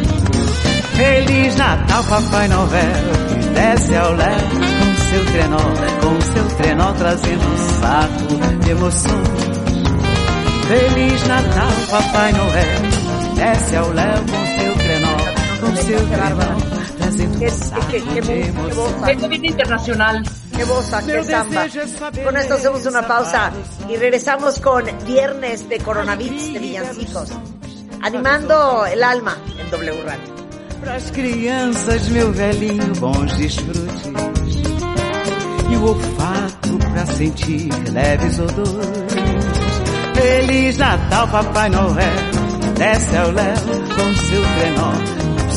Feliz 0.98 1.54
Natal, 1.54 2.02
Papai 2.08 2.48
Noel, 2.48 2.68
que 3.28 3.48
desce 3.50 3.94
ao 3.94 4.14
léu 4.14 4.40
com 4.50 4.96
seu 5.10 5.24
trenó, 5.26 5.58
com 6.02 6.20
seu 6.20 6.56
trenó 6.56 6.92
trazendo 6.94 7.46
um 7.46 7.80
saco 7.80 8.58
de 8.64 8.70
emoções. 8.70 9.28
Feliz 10.66 11.26
Natal, 11.28 11.70
Papai 11.88 12.32
Noel, 12.32 12.82
desce 13.36 13.76
ao 13.76 13.92
léu 13.92 14.24
com 14.24 14.60
seu 14.60 14.74
trenó, 14.74 15.16
com 15.60 15.76
seu 15.76 16.08
trenó 16.08 16.78
trazendo 16.98 17.44
um 17.44 17.48
saco 17.48 17.90
de 17.92 18.18
emoções. 18.18 19.04
Tengo 19.06 19.28
vida 19.28 19.46
internacional. 19.46 20.22
Qué 20.56 20.64
boza, 20.64 21.02
qué 21.04 21.22
samba. 21.22 21.66
Con 22.24 22.36
esto 22.36 22.54
hacemos 22.54 22.86
una 22.86 23.06
pausa 23.06 23.52
y 23.88 23.96
regresamos 23.96 24.58
con 24.58 24.84
Viernes 25.06 25.68
de 25.68 25.78
Coronavirus 25.78 26.54
de 26.54 26.58
Villancicos. 26.58 27.30
Animando 28.02 28.84
el 28.84 29.04
alma 29.04 29.36
en 29.60 29.70
W 29.70 30.02
Radio. 30.02 30.37
Pras 30.80 31.10
crianças, 31.10 32.08
meu 32.08 32.32
velhinho, 32.32 32.92
bons 32.98 33.36
desfrutes 33.36 34.12
e 35.70 35.76
o 35.76 35.84
olfato 35.84 36.78
pra 36.92 37.06
sentir 37.06 37.68
leves 37.92 38.38
odores. 38.38 39.12
Feliz 40.14 40.78
Natal, 40.78 41.28
Papai 41.28 41.68
Noel, 41.68 41.96
desce 42.76 43.16
ao 43.16 43.30
léu 43.30 43.54
com 43.96 44.14
seu 44.14 44.42
trenó, 44.58 44.92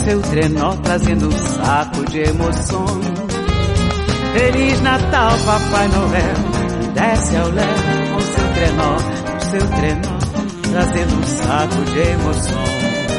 seu 0.06 0.22
trenó 0.22 0.76
trazendo 0.78 1.28
um 1.28 1.32
saco 1.32 2.06
de 2.10 2.20
emoções. 2.20 3.06
Feliz 4.34 4.82
Natal, 4.82 5.32
Papai 5.46 5.88
Noel, 5.88 6.94
desce 6.94 7.36
ao 7.38 7.50
léu 7.50 7.76
com 8.14 8.22
seu 8.22 8.54
trenó, 8.54 8.98
seu 9.40 9.68
trenó 9.68 10.22
trazendo 10.72 11.16
um 11.16 11.24
saco 11.24 11.84
de 11.92 12.00
emoções. 12.00 13.11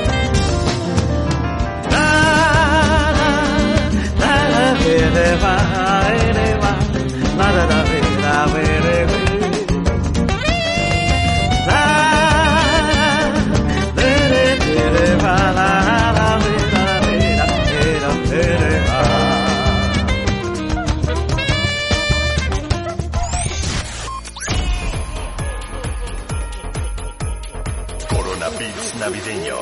Corona 28.09 28.49
Beats 28.59 28.95
navideño. 28.99 29.57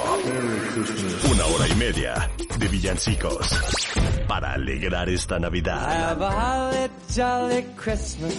Una 1.32 1.46
hora 1.46 1.68
y 1.68 1.74
media 1.74 2.30
de 2.58 2.68
villancicos 2.68 3.89
para 4.40 4.54
alegrar 4.54 5.08
esta 5.08 5.38
Navidad. 5.38 5.86
Have 5.86 6.22
a 6.22 6.30
holly 6.30 6.90
jolly 7.14 7.62
Christmas. 7.76 8.34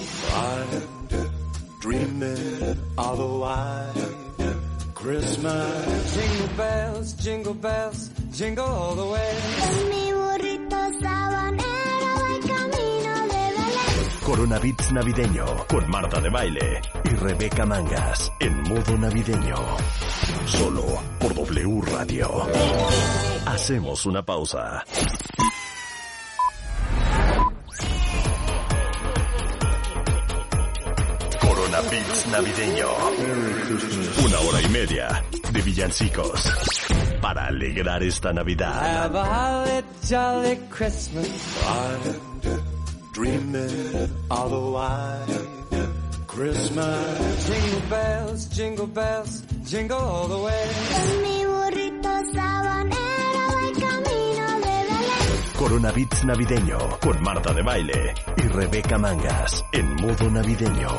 Dreaming 1.80 2.78
of 2.98 3.20
a 3.20 3.28
white 3.28 4.56
Christmas. 4.96 6.16
Jingle 6.16 6.58
bells, 6.58 7.14
jingle 7.14 7.54
bells, 7.54 8.10
jingle 8.32 8.66
all 8.66 8.96
the 8.96 9.06
way. 9.06 9.34
Mi 9.90 10.12
burrito 10.14 10.80
sabanero 11.02 12.14
va 12.18 12.34
camino 12.50 13.14
de 13.28 13.44
Belén. 13.58 14.24
Corona 14.26 14.60
Beats 14.60 14.92
navideño 14.92 15.46
con 15.68 15.90
Marta 15.90 16.20
de 16.20 16.30
Baile 16.30 16.82
y 17.06 17.10
Rebeca 17.10 17.66
Mangas 17.66 18.32
en 18.40 18.64
modo 18.64 18.98
navideño. 18.98 19.56
Solo 20.46 20.84
por 21.20 21.34
W 21.36 21.82
Radio. 21.92 22.48
Hacemos 23.46 24.06
una 24.06 24.24
pausa. 24.24 24.84
Navideño. 32.32 32.88
Una 34.26 34.40
hora 34.40 34.62
y 34.62 34.70
media 34.70 35.24
de 35.52 35.62
villancicos 35.62 36.50
para 37.22 37.48
alegrar 37.48 38.02
esta 38.04 38.32
Navidad. 38.32 38.74
Have 38.82 39.16
a 39.16 39.26
holly 39.26 39.84
jolly 40.10 40.58
Christmas. 40.70 41.28
Dreaming 43.14 44.10
white 44.72 45.52
Christmas. 46.28 47.48
Jingle 47.48 47.90
bells, 47.90 48.46
jingle 48.46 48.88
bells, 48.88 49.42
jingle 49.66 49.98
all 49.98 50.28
the 50.28 50.40
way. 50.40 51.41
Belén. 55.62 55.72
Corona 55.72 55.92
Beats 55.92 56.26
navideño 56.26 56.78
con 57.00 57.22
Marta 57.22 57.54
de 57.54 57.62
Baile 57.62 58.14
y 58.38 58.42
Rebeca 58.42 58.98
Mangas 58.98 59.64
en 59.72 59.96
modo 59.96 60.30
navideño. 60.30 60.90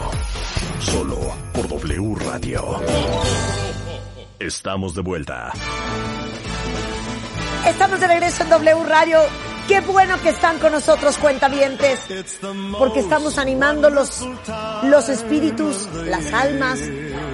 Solo 0.80 1.18
por 1.52 1.68
W 1.68 2.14
Radio. 2.24 2.80
Estamos 4.38 4.94
de 4.94 5.02
vuelta. 5.02 5.52
Estamos 7.66 8.00
de 8.00 8.06
regreso 8.06 8.42
en 8.42 8.50
W 8.50 8.84
Radio. 8.84 9.18
Qué 9.68 9.80
bueno 9.80 10.20
que 10.20 10.30
están 10.30 10.58
con 10.58 10.72
nosotros, 10.72 11.16
cuentavientes, 11.18 12.00
porque 12.76 12.98
estamos 12.98 13.38
animando 13.38 13.90
los, 13.90 14.26
los 14.82 15.08
espíritus, 15.08 15.88
las 16.04 16.32
almas, 16.32 16.80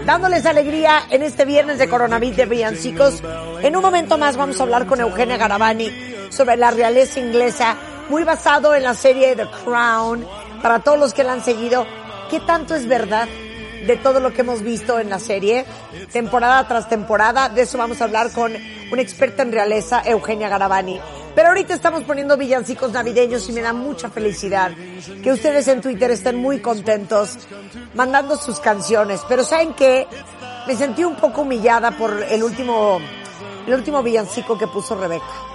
dándoles 0.05 0.45
alegría 0.45 1.07
en 1.11 1.23
este 1.23 1.47
viernes 1.47 1.79
de 1.79 1.89
coronavirus 1.89 2.37
de 2.37 2.47
villancicos. 2.47 3.23
En 3.63 3.77
un 3.77 3.83
momento 3.83 4.19
más 4.19 4.37
vamos 4.37 4.61
a 4.61 4.65
hablar 4.65 4.87
con 4.87 5.01
Eugenia 5.01 5.39
Garavani 5.39 6.18
sobre 6.31 6.57
la 6.57 6.71
realeza 6.71 7.21
inglesa, 7.21 7.77
muy 8.09 8.25
basado 8.25 8.75
en 8.75 8.83
la 8.83 8.95
serie 8.95 9.37
The 9.37 9.49
Crown. 9.65 10.27
Para 10.63 10.81
todos 10.81 10.99
los 10.99 11.15
que 11.15 11.25
la 11.25 11.33
han 11.33 11.45
seguido, 11.45 11.87
¿qué 12.31 12.41
tanto 12.41 12.75
es 12.75 12.87
verdad 12.87 13.29
de 13.87 13.97
todo 13.97 14.21
lo 14.21 14.33
que 14.33 14.41
hemos 14.41 14.63
visto 14.63 14.99
en 14.99 15.09
la 15.09 15.19
serie, 15.19 15.65
temporada 16.13 16.67
tras 16.67 16.89
temporada? 16.89 17.49
De 17.49 17.63
eso 17.63 17.79
vamos 17.79 18.01
a 18.01 18.05
hablar 18.05 18.33
con 18.33 18.53
una 18.91 19.03
experta 19.03 19.43
en 19.43 19.53
realeza, 19.53 20.03
Eugenia 20.05 20.49
Garavani. 20.49 21.01
Pero 21.35 21.51
ahorita 21.51 21.75
estamos 21.75 22.03
poniendo 22.03 22.37
villancicos 22.37 22.91
navideños 22.91 23.49
y 23.49 23.53
me 23.53 23.61
da 23.61 23.73
mucha 23.73 24.11
felicidad 24.11 24.73
que 25.23 25.31
ustedes 25.31 25.69
en 25.69 25.81
Twitter 25.81 26.11
estén 26.11 26.37
muy 26.37 26.59
contentos 26.59 27.39
mandando 27.95 28.37
sus 28.37 28.59
canciones. 28.59 29.21
Pero 29.29 29.45
¿saben 29.45 29.73
qué? 29.75 30.09
Me 30.67 30.75
sentí 30.75 31.05
un 31.05 31.15
poco 31.15 31.43
humillada 31.43 31.93
por 31.93 32.23
el 32.25 32.43
último, 32.43 33.01
el 33.67 33.75
último 33.75 34.03
villancico 34.03 34.59
que 34.59 34.67
puso 34.67 34.97
Rebeca. 34.97 35.48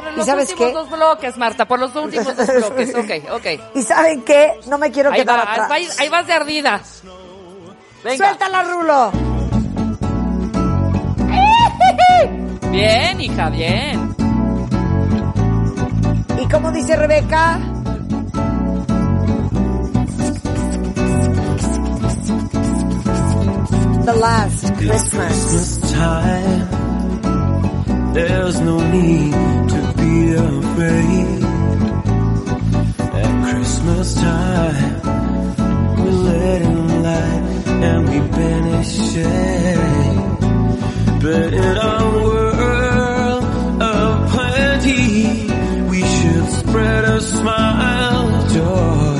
Por 0.00 0.12
¿Y 0.12 0.16
los 0.16 0.26
sabes 0.26 0.48
últimos 0.50 0.68
qué? 0.70 0.74
dos 0.74 0.90
bloques, 0.90 1.36
Marta, 1.36 1.64
por 1.66 1.78
los 1.78 1.94
últimos 1.96 2.36
dos 2.36 2.46
bloques. 2.70 2.94
Ok, 2.94 3.10
ok. 3.32 3.46
¿Y 3.74 3.82
saben 3.82 4.22
qué? 4.22 4.58
No 4.66 4.78
me 4.78 4.90
quiero 4.90 5.10
Ahí, 5.12 5.20
quedar 5.20 5.38
va, 5.38 5.42
atrás. 5.52 5.70
ahí, 5.70 5.86
ahí 5.98 6.08
vas 6.08 6.26
de 6.26 6.32
ardida. 6.32 6.80
Venga. 8.04 8.16
¡Suéltala, 8.26 8.62
Rulo! 8.64 9.12
Bien, 12.70 13.20
hija, 13.20 13.50
bien. 13.50 14.14
¿Y 16.40 16.48
cómo 16.48 16.70
dice 16.72 16.96
Rebeca? 16.96 17.58
The 24.02 24.14
last 24.14 24.64
Christmas. 24.78 25.12
Christmas 25.12 25.92
time. 25.92 26.68
There's 28.14 28.58
no 28.60 28.78
need 28.90 29.68
to 29.70 29.79
be 30.00 30.32
afraid. 30.32 31.42
At 33.22 33.30
Christmas 33.44 34.14
time, 34.14 34.94
we 35.96 36.10
let 36.10 36.62
in 36.62 37.02
light 37.02 37.42
and 37.88 38.08
we 38.08 38.18
banish 38.36 38.92
shade. 39.12 40.40
But 41.22 41.52
in 41.52 41.76
our 41.76 42.06
world 42.24 43.44
of 43.82 44.30
plenty, 44.32 45.46
we 45.90 46.00
should 46.14 46.48
spread 46.60 47.04
a 47.04 47.20
smile 47.20 48.28
of 48.36 48.52
joy. 48.56 49.18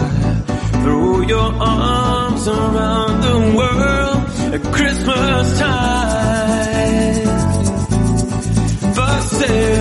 Throw 0.82 1.20
your 1.34 1.50
arms 1.60 2.48
around 2.48 3.14
the 3.28 3.38
world 3.58 4.20
at 4.54 4.62
Christmas 4.72 5.58
time. 5.58 5.90
First 8.94 9.28
say 9.40 9.80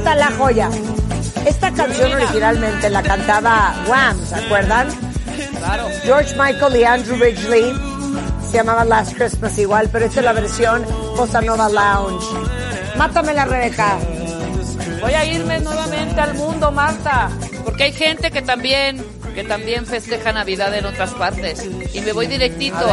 chime. 0.00 0.04
¿Qué 0.04 0.04
tal 0.04 0.18
la 0.18 0.30
joya? 0.32 0.70
Esta 1.46 1.72
canción 1.72 2.12
originalmente 2.12 2.90
la 2.90 3.02
cantaba 3.02 3.74
Wham, 3.86 4.26
¿se 4.26 4.34
acuerdan? 4.34 4.88
Claro. 5.58 5.88
George 6.02 6.34
Michael 6.36 6.76
y 6.76 6.84
Andrew 6.84 7.16
Ridgely. 7.16 7.72
Se 8.50 8.56
llamaba 8.56 8.84
Last 8.84 9.14
Christmas 9.16 9.56
igual, 9.58 9.88
pero 9.92 10.06
esta 10.06 10.20
es 10.20 10.24
la 10.24 10.32
versión 10.32 10.84
Bossa 11.16 11.40
Nova 11.40 11.68
Lounge. 11.68 12.26
Mátame 12.96 13.32
la 13.32 13.44
Rebeca. 13.44 13.98
Voy 15.00 15.14
a 15.14 15.24
irme 15.24 15.60
nuevamente 15.60 16.20
al 16.20 16.34
mundo, 16.34 16.70
Marta, 16.72 17.30
porque 17.64 17.84
hay 17.84 17.92
gente 17.92 18.30
que 18.30 18.42
también, 18.42 19.02
que 19.34 19.44
también 19.44 19.86
festeja 19.86 20.32
Navidad 20.32 20.74
en 20.74 20.84
otras 20.84 21.10
partes. 21.14 21.64
Y 21.94 22.00
me 22.00 22.12
voy 22.12 22.26
directito 22.26 22.86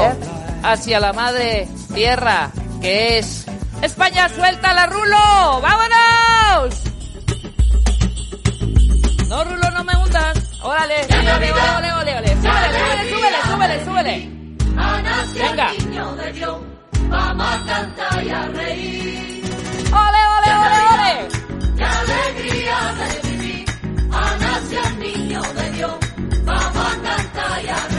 hacia 0.64 1.00
la 1.00 1.12
madre 1.12 1.68
tierra, 1.94 2.52
que 2.82 3.18
es 3.18 3.46
España, 3.82 4.30
suelta 4.30 4.74
la 4.74 4.86
Rulo, 4.86 5.62
vámonos. 5.62 6.87
No, 9.38 9.44
Rulo, 9.44 9.70
no 9.70 9.84
me 9.84 9.96
hundas. 9.96 10.36
Órale, 10.64 10.96
órale, 11.06 11.52
órale, 11.52 11.92
órale, 11.92 12.12
órale. 12.12 12.36
Súbele, 12.38 12.70
súbele, 12.74 13.38
súbele, 13.46 13.86
súbele, 13.86 13.86
súbele. 13.86 14.16
Venga. 15.36 15.68
Vamos 17.08 17.48
a 17.48 17.66
cantar 17.68 18.24
y 18.24 18.30
a 18.32 18.48
reír. 18.48 19.44
Ole, 19.94 20.22
ole, 20.38 20.50
ole, 20.64 20.80
ole. 20.92 21.14
¡Qué 21.78 21.86
alegría 21.86 22.78
de 22.98 23.30
vivir! 23.30 23.66
A 24.12 24.38
nació 24.40 24.84
el 24.88 25.00
niño 25.02 25.42
de 25.54 25.72
Dios. 25.72 25.96
Vamos 26.44 26.76
a 26.76 27.02
cantar 27.04 27.64
y 27.64 27.68
a 27.68 27.76
reír. 27.76 27.97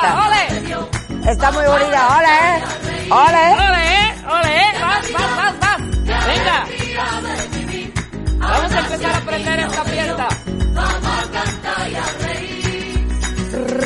Ole. 0.00 1.30
Está 1.30 1.50
muy 1.52 1.64
bonita. 1.66 2.08
Hola, 2.16 2.56
¿eh? 2.56 2.62
Hola, 3.10 3.50
¿eh? 3.50 3.54
Ole, 3.54 3.82
eh, 3.94 4.14
ole, 4.26 4.56
eh. 4.56 4.72
Vas, 4.80 5.12
vas, 5.12 5.36
vas, 5.36 5.54
vas. 5.60 5.80
Venga. 6.26 6.66
Vamos 8.38 8.72
a 8.72 8.78
empezar 8.78 9.12
a 9.12 9.18
aprender 9.18 9.60
esta 9.60 9.84
fiesta. 9.84 10.28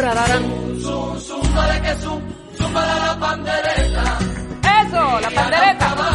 Rararán. 0.01 0.45
Eso, 4.62 5.21
la 5.21 5.31
pandereta. 5.31 6.14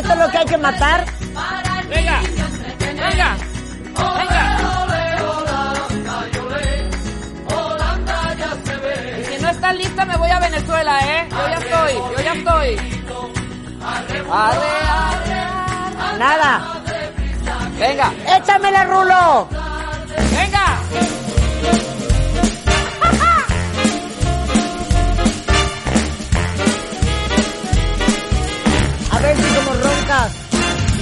Esto 0.00 0.14
es 0.14 0.18
lo 0.18 0.30
que 0.30 0.38
hay 0.38 0.46
que 0.46 0.56
matar. 0.56 1.04
Venga, 1.90 2.20
venga, 2.80 3.36
venga. 4.16 4.56
Y 9.20 9.24
si 9.24 9.42
no 9.42 9.50
estás 9.50 9.76
lista 9.76 10.06
me 10.06 10.16
voy 10.16 10.30
a 10.30 10.38
Venezuela, 10.38 11.00
¿eh? 11.00 11.28
Yo 11.30 11.48
ya 11.50 11.58
estoy, 11.58 11.92
yo 11.92 12.22
ya 12.24 12.32
estoy. 12.32 13.00
Arre, 13.82 14.20
arre, 14.30 15.34
arre. 15.34 16.18
Nada. 16.18 16.80
Venga. 17.78 18.10
Échamela, 18.38 18.84
Rulo. 18.84 19.59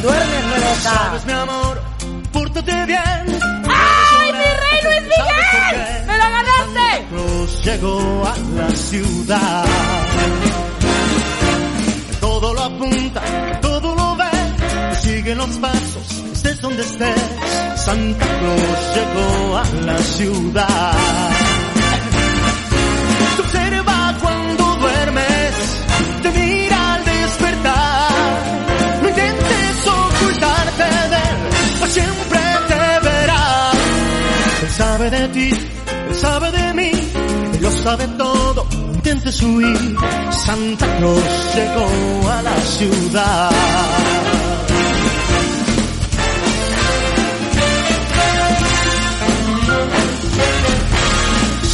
Duermes, 0.08 0.44
Rebeca. 0.52 0.90
Sabes, 0.90 1.26
mi 1.26 1.32
amor, 1.32 1.82
pórtate 2.32 2.86
bien. 2.86 3.24
¡Ay, 3.68 4.32
mi 4.32 4.48
rey 4.62 4.78
Luis 4.84 5.02
Miguel! 5.02 6.06
¡Me 6.06 6.18
la 6.18 6.30
ganaste! 6.30 7.06
Cruz 7.10 7.64
llegó 7.64 8.26
a 8.26 8.34
la 8.56 8.70
ciudad. 8.70 9.64
Todo 12.20 12.54
lo 12.54 12.62
apunta, 12.62 13.22
todo 13.60 13.94
lo 13.94 14.16
ve. 14.16 14.94
Sigue 15.02 15.34
los 15.34 15.50
pasos, 15.58 16.24
estés 16.32 16.60
donde 16.62 16.82
estés. 16.82 17.22
Santa 17.76 18.26
Claus 18.38 18.80
llegó 18.94 19.58
a 19.58 19.64
la 19.84 19.98
ciudad. 19.98 21.37
Sabe 35.08 35.20
de 35.20 35.28
ti, 35.28 35.50
él 36.08 36.14
sabe 36.14 36.52
de 36.52 36.74
mí, 36.74 36.90
él 37.54 37.62
lo 37.62 37.70
sabe 37.70 38.06
todo, 38.18 38.66
intentes 38.92 39.42
huir. 39.42 39.96
Santa 40.30 40.86
Claus 40.98 41.54
llegó 41.54 42.30
a 42.30 42.42
la 42.42 42.56
ciudad. 42.60 43.50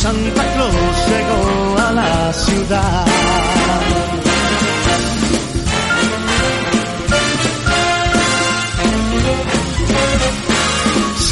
Santa 0.03 0.53
Claus 0.55 1.09
llegó 1.09 1.79
a 1.79 1.93
la 1.93 2.33
ciudad. 2.33 4.24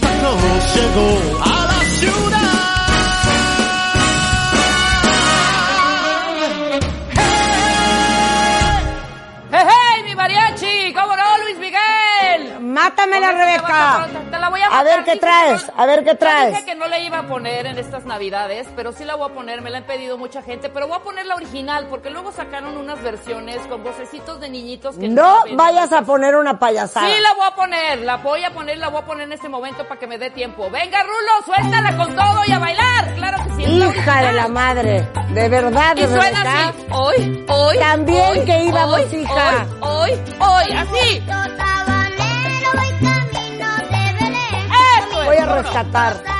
Llegó 0.00 1.42
a 1.42 1.64
la 1.66 1.80
ciudad. 1.98 2.40
¡Hey, 9.52 9.64
hey, 9.66 10.02
mi 10.04 10.14
mariachi! 10.14 10.92
¿Cómo 10.94 11.16
no, 11.16 11.38
Luis 11.44 11.58
Miguel? 11.58 12.60
Mátamela, 12.60 13.32
Rebeca. 13.32 14.08
Te 14.30 14.38
la 14.38 14.48
voy 14.48 14.60
a 14.60 14.66
A 14.78 14.82
ver 14.84 15.04
qué 15.04 15.16
traes, 15.16 15.66
a 15.76 15.86
ver 15.86 16.04
qué 16.04 16.14
traes. 16.14 16.64
No 16.80 16.88
la 16.88 16.98
iba 16.98 17.18
a 17.18 17.26
poner 17.26 17.66
en 17.66 17.76
estas 17.76 18.06
navidades, 18.06 18.66
pero 18.74 18.92
sí 18.92 19.04
la 19.04 19.14
voy 19.14 19.30
a 19.30 19.34
poner, 19.34 19.60
me 19.60 19.68
la 19.68 19.78
han 19.78 19.84
pedido 19.84 20.16
mucha 20.16 20.40
gente, 20.42 20.70
pero 20.70 20.88
voy 20.88 20.96
a 20.96 21.00
poner 21.00 21.26
la 21.26 21.34
original, 21.34 21.86
porque 21.90 22.08
luego 22.08 22.32
sacaron 22.32 22.78
unas 22.78 23.02
versiones 23.02 23.58
con 23.66 23.84
vocecitos 23.84 24.40
de 24.40 24.48
niñitos 24.48 24.96
que 24.96 25.06
No 25.06 25.44
vayas 25.56 25.92
a 25.92 26.00
poner 26.02 26.34
una 26.36 26.58
payasada. 26.58 27.06
Sí 27.06 27.12
la 27.20 27.34
voy 27.34 27.46
a 27.46 27.54
poner, 27.54 27.98
la 27.98 28.16
voy 28.16 28.44
a 28.44 28.50
poner, 28.54 28.78
la 28.78 28.88
voy 28.88 29.02
a 29.02 29.04
poner 29.04 29.24
en 29.26 29.32
este 29.34 29.50
momento 29.50 29.86
para 29.86 30.00
que 30.00 30.06
me 30.06 30.16
dé 30.16 30.30
tiempo. 30.30 30.70
Venga, 30.70 31.02
Rulo, 31.02 31.44
suéltala 31.44 31.96
con 31.98 32.16
todo 32.16 32.40
y 32.46 32.52
a 32.52 32.58
bailar. 32.58 33.14
Claro 33.14 33.44
que 33.44 33.50
sí. 33.56 33.62
Hija 33.64 34.22
de 34.22 34.32
la 34.32 34.48
madre. 34.48 35.06
De 35.34 35.48
verdad, 35.50 35.94
Y 35.96 36.00
de 36.00 36.08
suena 36.08 36.42
Rebeca. 36.42 36.68
así. 36.68 36.86
Hoy, 36.92 37.44
hoy. 37.46 37.78
También 37.78 38.24
hoy, 38.30 38.44
que 38.46 38.64
íbamos, 38.64 38.94
hoy, 39.00 39.20
hija. 39.20 39.66
Hoy, 39.82 40.10
hoy, 40.12 40.20
hoy, 40.40 40.72
así. 40.72 41.22
Voy 45.26 45.36
a 45.36 45.46
rescatar. 45.46 46.39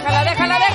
Déjala, 0.00 0.24
déjala, 0.24 0.58
déjala. 0.58 0.69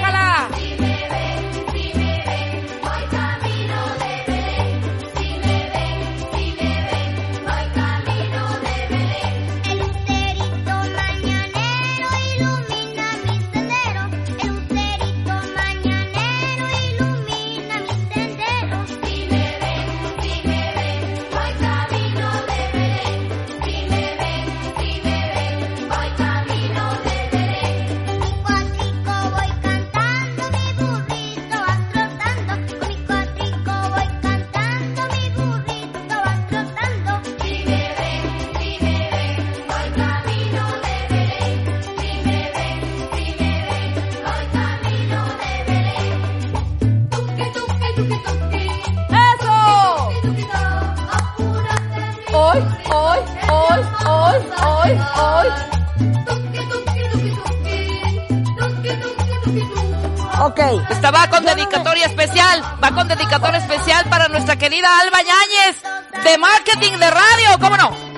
Ok. 60.66 60.90
Esta 60.90 61.12
va 61.12 61.28
con 61.30 61.44
dedicatoria 61.46 62.06
especial, 62.06 62.62
va 62.84 62.92
con 62.92 63.08
dedicatoria 63.08 63.60
especial 63.60 64.06
para 64.10 64.28
nuestra 64.28 64.56
querida 64.56 64.88
Alba 65.02 65.20
Yáñez 65.22 65.82
de 66.24 66.38
marketing 66.38 66.94
de 66.98 67.12
radio, 67.12 67.60
¿cómo 67.60 67.78
no? 67.78 68.16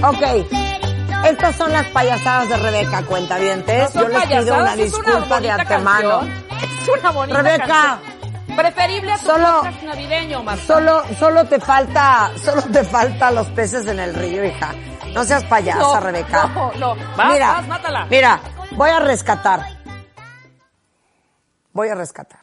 Ok. 0.00 0.22
Estas 1.26 1.56
son 1.56 1.72
las 1.72 1.86
payasadas 1.88 2.48
de 2.48 2.56
Rebeca, 2.56 3.02
cuentavientes. 3.02 3.94
No 3.94 4.02
Yo 4.02 4.08
les 4.08 4.26
pido 4.26 4.54
una 4.56 4.76
disculpa 4.76 5.40
de 5.40 5.50
antemano. 5.50 6.20
canción. 6.20 6.37
Es 6.94 7.00
una 7.00 7.10
bonita 7.10 7.42
Rebeca. 7.42 7.66
canción. 7.66 8.18
Preferible 8.56 9.12
a 9.12 9.18
tu 9.18 9.26
Solo- 9.26 9.62
navideño, 9.84 10.42
Marta. 10.42 10.64
Solo, 10.66 11.02
solo 11.18 11.44
te 11.44 11.60
falta, 11.60 12.32
solo 12.42 12.62
te 12.62 12.82
falta 12.84 13.30
los 13.30 13.46
peces 13.48 13.86
en 13.86 14.00
el 14.00 14.14
río, 14.14 14.44
hija. 14.44 14.74
No 15.12 15.22
seas 15.24 15.44
payasa, 15.44 15.78
No, 15.78 16.00
Rebeca. 16.00 16.46
No, 16.48 16.72
no. 16.74 16.94
Vas, 17.16 17.32
mira, 17.32 17.52
vas, 17.52 17.68
mátala. 17.68 18.06
mira, 18.06 18.40
voy 18.72 18.90
a 18.90 18.98
rescatar. 19.00 19.78
Voy 21.72 21.88
a 21.88 21.94
rescatar. 21.94 22.40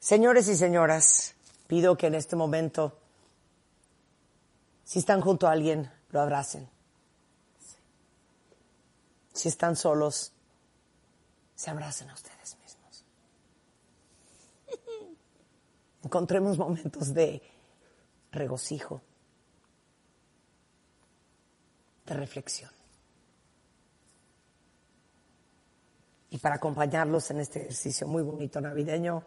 Señores 0.00 0.48
y 0.48 0.56
señoras, 0.56 1.34
pido 1.68 1.96
que 1.96 2.08
en 2.08 2.16
este 2.16 2.34
momento, 2.34 2.98
si 4.84 4.98
están 4.98 5.20
junto 5.20 5.46
a 5.46 5.52
alguien, 5.52 5.90
lo 6.10 6.20
abracen. 6.20 6.68
Si 9.32 9.48
están 9.48 9.76
solos, 9.76 10.31
se 11.62 11.70
abracen 11.70 12.10
a 12.10 12.14
ustedes 12.14 12.58
mismos. 12.58 13.04
Encontremos 16.02 16.58
momentos 16.58 17.14
de 17.14 17.40
regocijo, 18.32 19.00
de 22.04 22.14
reflexión. 22.14 22.72
Y 26.30 26.38
para 26.38 26.56
acompañarlos 26.56 27.30
en 27.30 27.38
este 27.38 27.60
ejercicio 27.60 28.08
muy 28.08 28.24
bonito 28.24 28.60
navideño, 28.60 29.24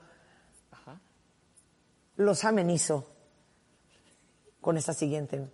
los 2.17 2.43
amenizo 2.43 3.15
con 4.59 4.75
esta 4.75 4.93
siguiente 4.93 5.49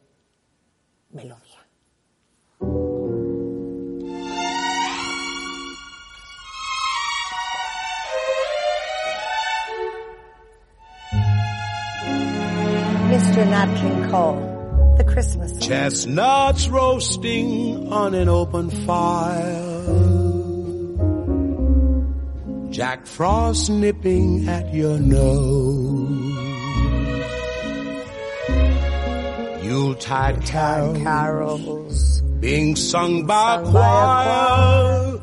melodía. 1.11 1.50
Mr. 13.21 13.47
Nat 13.47 13.77
King 13.77 14.09
Cole, 14.09 14.95
the 14.97 15.03
Christmas 15.03 15.51
song. 15.51 15.61
Chestnuts 15.61 16.67
roasting 16.69 17.93
on 17.93 18.15
an 18.15 18.27
open 18.27 18.71
fire. 18.71 19.67
Jack 22.71 23.05
Frost 23.05 23.69
nipping 23.69 24.49
at 24.49 24.73
your 24.73 24.97
nose. 24.97 26.09
Yuletide 29.63 30.43
carols, 30.43 30.97
carols 30.97 32.21
being 32.39 32.75
sung 32.75 33.27
by 33.27 33.61
a 33.61 33.65
Sung 33.65 33.71
by 33.71 35.11
a 35.13 35.13
choir. 35.13 35.21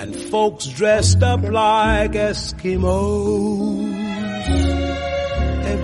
And 0.00 0.16
folks 0.16 0.64
dressed 0.68 1.22
up 1.22 1.42
like 1.42 2.12
Eskimos. 2.12 3.93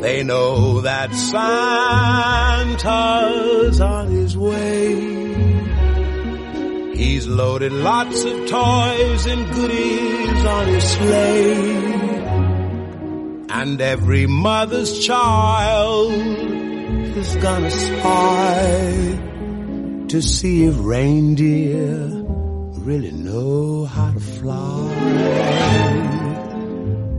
They 0.00 0.22
know 0.24 0.80
that 0.80 1.14
Santa's 1.14 2.80
on 3.80 4.06
his 4.08 4.36
way. 4.36 5.30
He's 6.96 7.26
loaded 7.26 7.72
lots 7.72 8.24
of 8.24 8.48
toys 8.48 9.26
and 9.26 9.52
goodies 9.54 10.44
on 10.46 10.66
his 10.68 10.84
sleigh. 10.84 11.90
And 13.50 13.80
every 13.80 14.26
mother's 14.26 14.98
child 15.06 16.12
is 16.12 17.36
gonna 17.36 17.70
spy 17.70 19.18
to 20.08 20.22
see 20.22 20.64
if 20.64 20.74
reindeer 20.78 22.08
really 22.80 23.12
know 23.12 23.84
how 23.84 24.12
to 24.12 24.20
fly. 24.20 25.89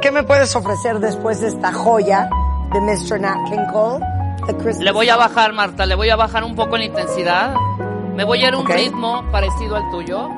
¿qué 0.00 0.10
me 0.10 0.22
puedes 0.22 0.54
ofrecer 0.56 0.98
después 1.00 1.40
de 1.40 1.48
esta 1.48 1.72
joya 1.72 2.28
de 2.72 2.80
Mr. 2.80 3.20
Nat 3.20 3.38
King 3.48 3.66
Cole? 3.72 4.04
The 4.46 4.54
Christmas 4.54 4.80
Le 4.80 4.92
voy 4.92 5.08
a 5.08 5.16
bajar, 5.16 5.52
Marta, 5.52 5.86
le 5.86 5.94
voy 5.94 6.08
a 6.10 6.16
bajar 6.16 6.44
un 6.44 6.54
poco 6.54 6.76
la 6.76 6.84
intensidad. 6.84 7.54
Me 8.14 8.24
voy 8.24 8.42
a 8.42 8.48
ir 8.48 8.54
a 8.54 8.58
un 8.58 8.64
Ok. 8.66 8.74
ritmo 8.74 9.24
parecido 9.30 9.76
al 9.76 9.90
tuyo. 9.90 10.28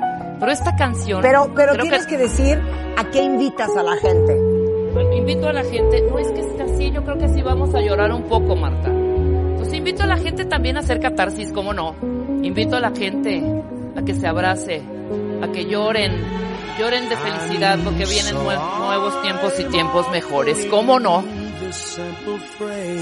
Pero 0.41 0.51
esta 0.53 0.75
canción. 0.75 1.23
Pero, 1.23 1.53
pero 1.55 1.75
tienes 1.77 2.07
que... 2.07 2.19
decir 2.19 2.61
a 2.97 3.05
qué 3.11 3.23
invitas 3.23 3.77
a 3.77 3.83
la 3.83 3.97
gente. 3.97 4.37
Invito 5.15 5.49
a 5.49 5.53
la 5.53 5.63
gente. 5.63 6.03
No 6.11 6.19
es 6.19 6.29
que 6.29 6.41
es 6.41 6.61
así, 6.61 6.91
yo 6.91 7.05
creo 7.05 7.17
que 7.19 7.29
sí 7.29 7.43
vamos 7.43 7.75
a 7.75 7.81
llorar 7.81 8.13
un 8.13 8.25
poco, 8.25 8.57
Marta. 8.57 8.89
Entonces 8.89 9.75
invito 9.75 10.03
a 10.03 10.07
la 10.07 10.17
gente 10.17 10.45
también 10.45 10.77
a 10.77 10.81
hacer 10.81 11.01
catarsis, 11.01 11.53
¿cómo 11.53 11.73
no? 11.73 11.95
Invito 12.43 12.77
a 12.77 12.81
la 12.81 12.91
gente 12.91 13.43
a 13.97 14.03
que 14.03 14.15
se 14.15 14.27
abrace, 14.27 14.83
a 15.43 15.49
que 15.53 15.67
lloren, 15.67 16.13
lloren 16.79 17.09
de 17.09 17.17
felicidad 17.17 17.79
porque 17.85 18.05
vienen 18.07 18.37
nue- 18.37 18.79
nuevos 18.79 19.21
tiempos 19.23 19.59
y 19.61 19.65
tiempos 19.65 20.11
mejores. 20.11 20.67
¿Cómo 20.71 20.99
no? 21.01 21.25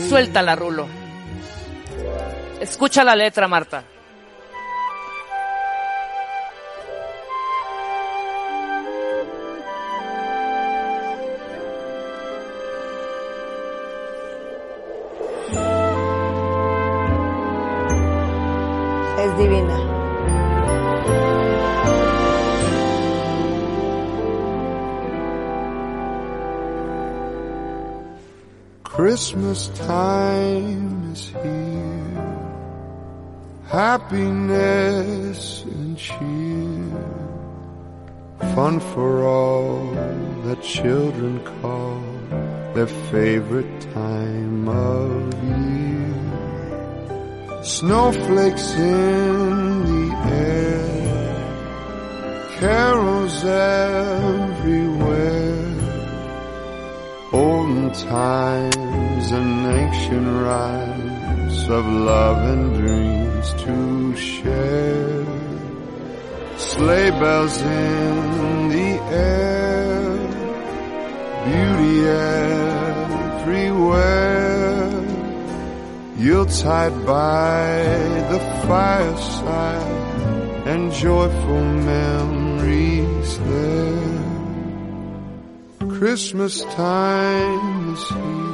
Suéltala, 0.09 0.57
Rulo. 0.57 0.87
Escucha 2.61 3.05
la 3.05 3.15
letra, 3.17 3.49
Marta. 3.49 3.85
Christmas 29.21 29.69
time 29.77 31.13
is 31.13 31.29
here. 31.29 32.25
Happiness 33.69 35.63
and 35.65 35.99
cheer. 35.99 36.89
Fun 38.55 38.81
for 38.81 39.25
all 39.27 39.93
that 40.45 40.63
children 40.63 41.39
call 41.61 42.01
their 42.73 42.87
favorite 43.13 43.83
time 43.93 44.67
of 44.67 45.35
year. 45.45 46.15
Snowflakes 47.63 48.73
in 48.73 49.85
the 49.91 50.17
air. 50.33 50.81
Carols 52.59 53.45
everywhere. 53.45 54.91
Olden 57.35 57.93
and 59.33 59.67
ancient 59.67 60.27
rhymes 60.27 61.69
of 61.69 61.87
love 61.87 62.39
and 62.53 62.75
dreams 62.75 63.53
to 63.63 64.17
share. 64.17 65.25
Sleigh 66.57 67.11
bells 67.11 67.61
in 67.61 68.69
the 68.69 68.99
air, 69.13 70.17
beauty 71.47 72.09
everywhere. 73.39 74.91
Yuletide 76.17 77.07
by 77.07 77.69
the 78.33 78.41
fireside 78.67 80.67
and 80.67 80.93
joyful 80.93 81.65
memories 81.93 83.39
there. 83.39 84.19
Christmas 85.99 86.63
time 86.63 87.93
is 87.95 88.09
here. 88.09 88.50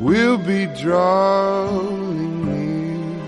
We'll 0.00 0.38
be 0.38 0.66
drawing 0.66 2.46
near. 2.46 3.22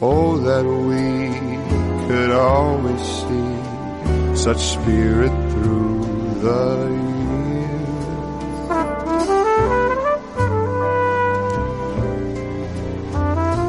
Oh, 0.00 0.38
that 0.38 0.64
we 0.64 1.30
could 2.08 2.32
always 2.32 3.00
see 3.00 4.34
such 4.36 4.58
spirit 4.58 5.30
through 5.52 6.00
the 6.42 6.88
year. 6.90 7.20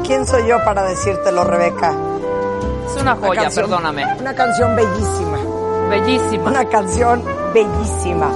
¿Quién 0.04 0.26
soy 0.26 0.46
yo 0.46 0.58
para 0.64 0.82
decírtelo, 0.84 1.44
Rebeca? 1.44 1.92
Es 2.86 3.00
una 3.00 3.16
joya, 3.16 3.42
canción- 3.42 3.66
perdóname. 3.66 4.04
Una 4.20 4.34
canción 4.34 4.76
bellísima. 4.76 5.38
Bellísima. 5.88 6.50
Una 6.50 6.64
canción 6.68 7.22
bellísima. 7.54 8.30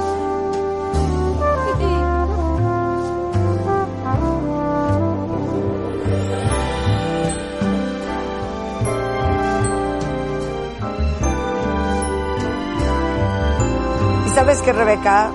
Sabes 14.47 14.62
que, 14.62 14.72
Rebeca, 14.72 15.32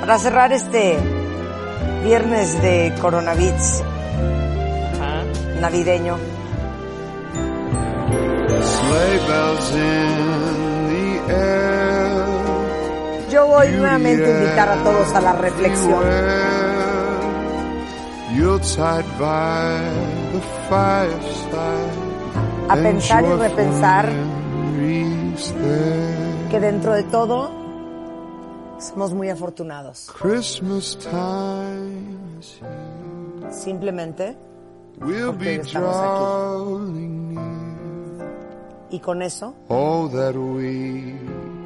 para 0.00 0.18
cerrar 0.18 0.50
este 0.50 0.96
viernes 2.02 2.62
de 2.62 2.94
coronavirus 3.02 3.82
navideño, 5.60 6.16
yo 13.30 13.46
voy 13.46 13.68
nuevamente 13.72 14.24
a 14.24 14.42
invitar 14.42 14.68
a 14.70 14.76
todos 14.82 15.14
a 15.14 15.20
la 15.20 15.32
reflexión. 15.34 16.02
A 22.70 22.76
pensar 22.76 23.22
y 23.22 23.32
repensar 23.34 24.08
que 26.50 26.58
dentro 26.58 26.94
de 26.94 27.02
todo 27.02 27.61
somos 28.88 29.12
muy 29.14 29.28
afortunados. 29.30 30.10
Christmas 30.20 30.96
time 30.98 32.38
is 32.40 32.58
here. 32.60 33.52
Simplemente 33.52 34.36
We'll 35.00 35.32
porque 35.32 35.44
be 35.44 35.54
estamos 35.56 35.96
aquí. 35.96 37.36
Y 38.90 39.00
con 39.00 39.22
eso, 39.22 39.54
Oh, 39.68 40.08
that 40.08 40.34
we 40.36 41.14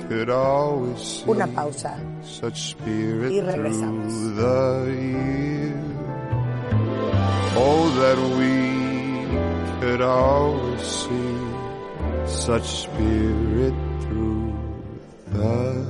could 0.09 0.31
always 0.31 1.01
see 1.01 1.25
una 1.31 1.47
pausa. 1.49 1.99
such 2.23 2.71
spirit 2.77 3.33
Y 3.33 3.41
regresamos. 3.41 4.13
through 4.13 4.37
the 4.37 4.93
year. 4.95 5.75
Oh, 7.59 7.89
that 7.99 8.19
we 8.39 9.81
could 9.81 10.03
always 10.03 10.83
see 10.83 11.37
such 12.27 12.65
spirit 12.87 13.75
through 14.03 14.53
the 15.33 15.87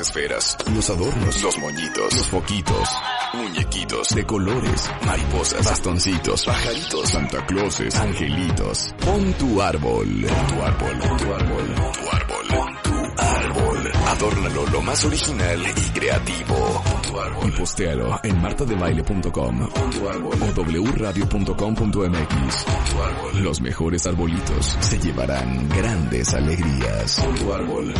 esferas, 0.00 0.56
los 0.74 0.90
adornos, 0.90 1.42
los 1.42 1.58
moñitos, 1.58 2.14
los 2.14 2.28
foquitos, 2.28 2.88
muñequitos 3.34 4.08
de 4.14 4.24
colores, 4.24 4.90
mariposas, 5.06 5.64
bastoncitos, 5.64 6.44
pajaritos, 6.44 7.08
Santa 7.08 7.46
Clauses, 7.46 7.94
angelitos. 7.96 8.94
Pon 9.04 9.32
tu 9.34 9.62
árbol, 9.62 10.08
pon 10.26 10.46
tu 10.46 10.62
árbol, 10.62 10.98
pon 10.98 11.16
tu 11.16 11.32
árbol, 11.32 11.74
pon 11.74 11.92
tu 11.92 12.10
árbol, 12.10 12.46
pon 12.48 12.82
tu 12.82 13.22
árbol. 13.22 13.92
Adórnalo 14.08 14.66
lo 14.66 14.82
más 14.82 15.04
original 15.04 15.60
y 15.60 15.98
creativo. 15.98 16.82
Pon 16.82 17.02
tu 17.02 17.20
árbol. 17.20 17.48
Y 17.48 17.50
postéalo 17.52 18.20
en 18.22 18.40
martadebaile.com 18.40 19.68
Pon 19.68 19.90
tu 19.90 20.08
árbol 20.08 20.38
o 20.42 20.82
wradio.com.mx. 20.82 21.54
Pon 21.54 22.84
tu 22.90 23.02
árbol. 23.02 23.42
Los 23.42 23.60
mejores 23.60 24.06
arbolitos 24.06 24.76
se 24.80 24.98
llevarán 24.98 25.68
grandes 25.68 26.34
alegrías. 26.34 27.20
Pon 27.20 27.34
tu 27.34 27.52
árbol. 27.52 27.94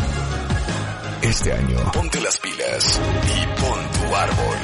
Este 1.23 1.53
año, 1.53 1.77
ponte 1.93 2.19
las 2.21 2.39
pilas 2.39 3.01
y 3.27 3.61
pon 3.61 4.09
tu 4.09 4.17
árbol. 4.17 4.57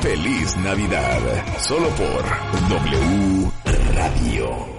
Feliz 0.00 0.56
Navidad. 0.58 1.20
Solo 1.58 1.88
por 1.90 2.24
W 2.68 3.50
Radio. 3.94 4.72